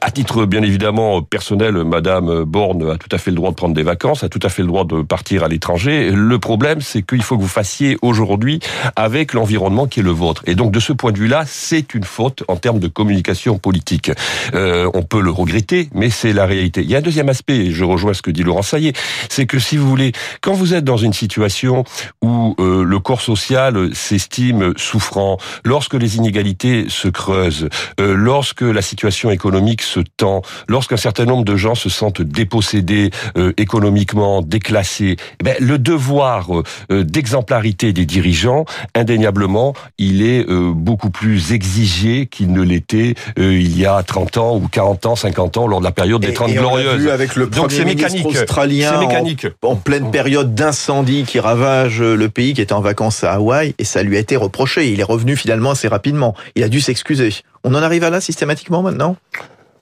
à 0.00 0.10
titre 0.10 0.44
bien 0.44 0.62
évidemment 0.62 1.22
personnel, 1.22 1.84
Madame 1.84 2.44
Borne 2.44 2.90
a 2.90 2.96
tout 2.96 3.08
à 3.12 3.18
fait 3.18 3.30
le 3.30 3.36
droit 3.36 3.50
de 3.50 3.56
prendre 3.56 3.74
des 3.74 3.82
vacances, 3.82 4.24
a 4.24 4.28
tout 4.28 4.40
à 4.42 4.48
fait 4.48 4.62
le 4.62 4.68
droit 4.68 4.84
de 4.84 5.02
partir 5.02 5.44
à 5.44 5.48
l'étranger. 5.48 6.10
Le 6.10 6.38
problème, 6.38 6.80
c'est 6.80 7.02
qu'il 7.02 7.22
faut 7.22 7.36
que 7.36 7.42
vous 7.42 7.48
fassiez 7.48 7.96
aujourd'hui 8.02 8.60
avec 8.96 9.32
l'environnement 9.32 9.86
qui 9.86 10.00
est 10.00 10.02
le 10.02 10.10
vôtre. 10.10 10.42
Et 10.46 10.54
donc 10.54 10.72
de 10.72 10.80
ce 10.80 10.92
point 10.92 11.12
de 11.12 11.18
vue-là, 11.18 11.44
c'est 11.46 11.94
une 11.94 12.04
faute 12.04 12.44
en 12.48 12.56
termes 12.56 12.78
de 12.78 12.88
communication 12.88 13.58
politique. 13.58 14.10
Euh, 14.54 14.90
on 14.94 15.02
peut 15.02 15.20
le 15.20 15.30
regretter, 15.30 15.88
mais 15.94 16.10
c'est 16.10 16.32
la 16.32 16.46
réalité. 16.46 16.82
Il 16.82 16.90
y 16.90 16.94
a 16.94 16.98
un 16.98 17.02
deuxième 17.02 17.28
aspect, 17.28 17.56
et 17.56 17.72
je 17.72 17.84
rejoins 17.84 18.14
ce 18.14 18.22
que 18.22 18.30
dit 18.30 18.42
Laurent 18.42 18.62
Saillet, 18.62 18.92
c'est 19.28 19.46
que 19.46 19.58
si 19.58 19.76
vous 19.76 19.88
voulez, 19.88 20.12
quand 20.40 20.52
vous 20.52 20.74
êtes 20.74 20.84
dans 20.84 20.96
une 20.96 21.12
situation 21.12 21.84
où 22.22 22.54
euh, 22.58 22.84
le 22.84 22.98
corps 22.98 23.20
social 23.20 23.94
s'estime 23.94 24.72
souffrant, 24.76 25.38
lorsque 25.64 25.94
les 25.94 26.16
inégalités 26.16 26.86
se 26.88 27.08
creusent, 27.08 27.68
euh, 28.00 28.14
lorsque 28.14 28.62
la 28.62 28.82
situation 28.82 29.30
économique 29.30 29.82
ce 29.88 30.00
temps, 30.16 30.42
lorsqu'un 30.68 30.96
certain 30.96 31.24
nombre 31.24 31.44
de 31.44 31.56
gens 31.56 31.74
se 31.74 31.88
sentent 31.88 32.22
dépossédés 32.22 33.10
euh, 33.36 33.52
économiquement, 33.56 34.42
déclassés, 34.42 35.16
eh 35.40 35.44
ben, 35.44 35.56
le 35.60 35.78
devoir 35.78 36.48
euh, 36.90 37.04
d'exemplarité 37.04 37.92
des 37.92 38.06
dirigeants, 38.06 38.64
indéniablement, 38.94 39.74
il 39.98 40.22
est 40.22 40.44
beaucoup 40.48 41.10
plus 41.10 41.52
exigé 41.52 42.26
qu'il 42.26 42.52
ne 42.52 42.62
l'était 42.62 43.14
il 43.36 43.78
y 43.78 43.86
a 43.86 44.02
30 44.02 44.36
ans 44.36 44.56
ou 44.56 44.68
40 44.68 45.06
ans, 45.06 45.16
50 45.16 45.56
ans, 45.56 45.66
lors 45.66 45.80
de 45.80 45.84
la 45.84 45.92
période 45.92 46.20
des 46.20 46.32
30 46.32 46.52
glorieuses. 46.52 47.00
Vu 47.00 47.10
avec 47.10 47.36
le 47.36 47.46
Donc 47.46 47.72
c'est 47.72 47.84
mécanique. 47.84 48.26
australien 48.26 48.98
mécanique. 49.00 49.46
En, 49.62 49.70
en 49.72 49.76
pleine 49.76 50.10
période 50.10 50.54
d'incendie 50.54 51.24
qui 51.24 51.40
ravage 51.40 52.02
le 52.02 52.28
pays, 52.28 52.54
qui 52.54 52.60
était 52.60 52.72
en 52.72 52.80
vacances 52.80 53.24
à 53.24 53.34
Hawaï, 53.34 53.74
et 53.78 53.84
ça 53.84 54.02
lui 54.02 54.16
a 54.16 54.20
été 54.20 54.36
reproché. 54.36 54.90
Il 54.90 55.00
est 55.00 55.04
revenu 55.04 55.36
finalement 55.36 55.70
assez 55.70 55.88
rapidement. 55.88 56.34
Il 56.54 56.62
a 56.62 56.68
dû 56.68 56.80
s'excuser. 56.80 57.32
On 57.64 57.74
en 57.74 57.82
arrive 57.82 58.04
à 58.04 58.10
là 58.10 58.20
systématiquement 58.20 58.82
maintenant? 58.82 59.16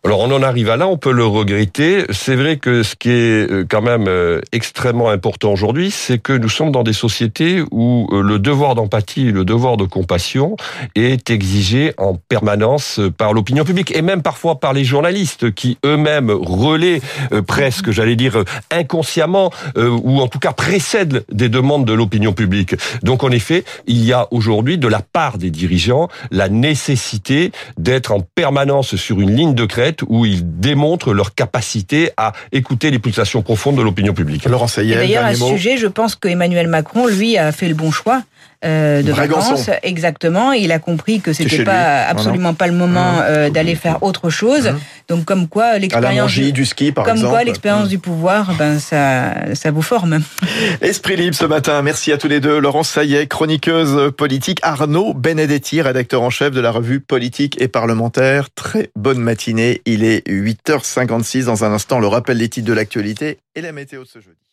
Alors 0.06 0.20
on 0.20 0.30
en 0.30 0.42
arrive 0.44 0.70
à 0.70 0.76
là, 0.76 0.86
on 0.86 0.98
peut 0.98 1.10
le 1.10 1.26
regretter. 1.26 2.04
C'est 2.10 2.36
vrai 2.36 2.58
que 2.58 2.84
ce 2.84 2.94
qui 2.94 3.10
est 3.10 3.50
euh, 3.50 3.66
quand 3.68 3.82
même 3.82 4.04
euh, 4.06 4.40
extrêmement 4.52 5.08
important 5.08 5.52
aujourd'hui, 5.52 5.90
c'est 5.90 6.18
que 6.18 6.32
nous 6.32 6.48
sommes 6.48 6.70
dans 6.70 6.84
des 6.84 6.92
sociétés 6.92 7.60
où 7.72 8.06
euh, 8.12 8.22
le 8.22 8.38
devoir 8.38 8.76
d'empathie, 8.76 9.32
le 9.32 9.44
devoir 9.44 9.76
de 9.76 9.84
compassion 9.84 10.56
est 10.94 11.28
exigé 11.28 11.92
en 11.98 12.14
permanence 12.14 13.00
par 13.18 13.32
l'opinion 13.32 13.64
publique 13.64 13.96
et 13.96 14.00
même 14.00 14.22
parfois 14.22 14.60
par 14.60 14.72
les 14.74 14.84
journalistes 14.84 15.52
qui 15.52 15.76
eux-mêmes 15.84 16.30
relaient 16.30 17.00
presque, 17.48 17.90
j'allais 17.90 18.14
dire, 18.14 18.44
inconsciemment 18.70 19.50
ou 19.76 20.20
en 20.20 20.28
tout 20.28 20.38
cas 20.38 20.52
précèdent 20.52 21.24
des 21.32 21.48
demandes 21.48 21.84
de 21.84 21.92
l'opinion 21.92 22.32
publique. 22.32 22.76
Donc 23.02 23.24
en 23.24 23.30
effet, 23.30 23.64
il 23.88 24.04
y 24.04 24.12
a 24.12 24.28
aujourd'hui 24.30 24.78
de 24.78 24.86
la 24.86 25.00
part 25.00 25.38
des 25.38 25.50
dirigeants 25.50 26.08
la 26.30 26.48
nécessité 26.48 27.50
d'être 27.76 28.12
en 28.12 28.20
permanence 28.20 28.94
sur 28.94 29.20
une 29.20 29.34
ligne 29.34 29.54
de 29.54 29.64
crête 29.64 29.95
où 30.08 30.26
ils 30.26 30.60
démontrent 30.60 31.12
leur 31.12 31.34
capacité 31.34 32.10
à 32.16 32.32
écouter 32.52 32.90
les 32.90 32.98
pulsations 32.98 33.42
profondes 33.42 33.76
de 33.76 33.82
l'opinion 33.82 34.14
publique. 34.14 34.44
Laurent 34.46 34.66
D'ailleurs, 34.76 35.24
à 35.24 35.34
ce 35.34 35.44
sujet, 35.44 35.76
je 35.76 35.86
pense 35.86 36.14
qu'Emmanuel 36.14 36.68
Macron, 36.68 37.06
lui, 37.06 37.38
a 37.38 37.52
fait 37.52 37.68
le 37.68 37.74
bon 37.74 37.90
choix. 37.90 38.22
Euh, 38.64 39.02
de 39.02 39.12
vacances, 39.12 39.70
exactement. 39.82 40.52
Il 40.52 40.72
a 40.72 40.78
compris 40.78 41.20
que 41.20 41.32
c'était 41.32 41.62
pas 41.62 42.04
absolument 42.04 42.54
pas 42.54 42.66
le 42.66 42.72
moment 42.72 43.20
euh, 43.20 43.50
d'aller 43.50 43.74
faire 43.74 44.02
autre 44.02 44.30
chose. 44.30 44.72
Donc 45.08 45.24
comme 45.24 45.46
quoi 45.46 45.78
l'expérience 45.78 46.32
du, 46.32 46.52
du 46.52 46.64
ski 46.64 46.90
par 46.90 47.04
comme 47.04 47.20
quoi 47.20 47.44
l'expérience 47.44 47.88
du 47.88 47.98
pouvoir, 47.98 48.54
ben 48.54 48.78
ça 48.78 49.54
ça 49.54 49.70
vous 49.70 49.82
forme. 49.82 50.20
Esprit 50.80 51.16
libre 51.16 51.36
ce 51.36 51.44
matin. 51.44 51.82
Merci 51.82 52.12
à 52.12 52.18
tous 52.18 52.28
les 52.28 52.40
deux. 52.40 52.58
Laurence 52.58 52.88
Saillet, 52.88 53.26
chroniqueuse 53.26 54.12
politique. 54.16 54.58
Arnaud 54.62 55.12
Benedetti, 55.12 55.82
rédacteur 55.82 56.22
en 56.22 56.30
chef 56.30 56.52
de 56.52 56.60
la 56.60 56.70
revue 56.70 57.00
politique 57.00 57.60
et 57.60 57.68
parlementaire. 57.68 58.48
Très 58.54 58.90
bonne 58.96 59.18
matinée. 59.18 59.82
Il 59.84 60.02
est 60.02 60.26
8h56 60.26 61.44
dans 61.44 61.64
un 61.64 61.72
instant. 61.72 62.00
Le 62.00 62.08
rappel 62.08 62.38
des 62.38 62.48
titres 62.48 62.66
de 62.66 62.72
l'actualité 62.72 63.38
et 63.54 63.60
la 63.60 63.72
météo 63.72 64.02
de 64.02 64.08
ce 64.08 64.18
jeudi. 64.18 64.45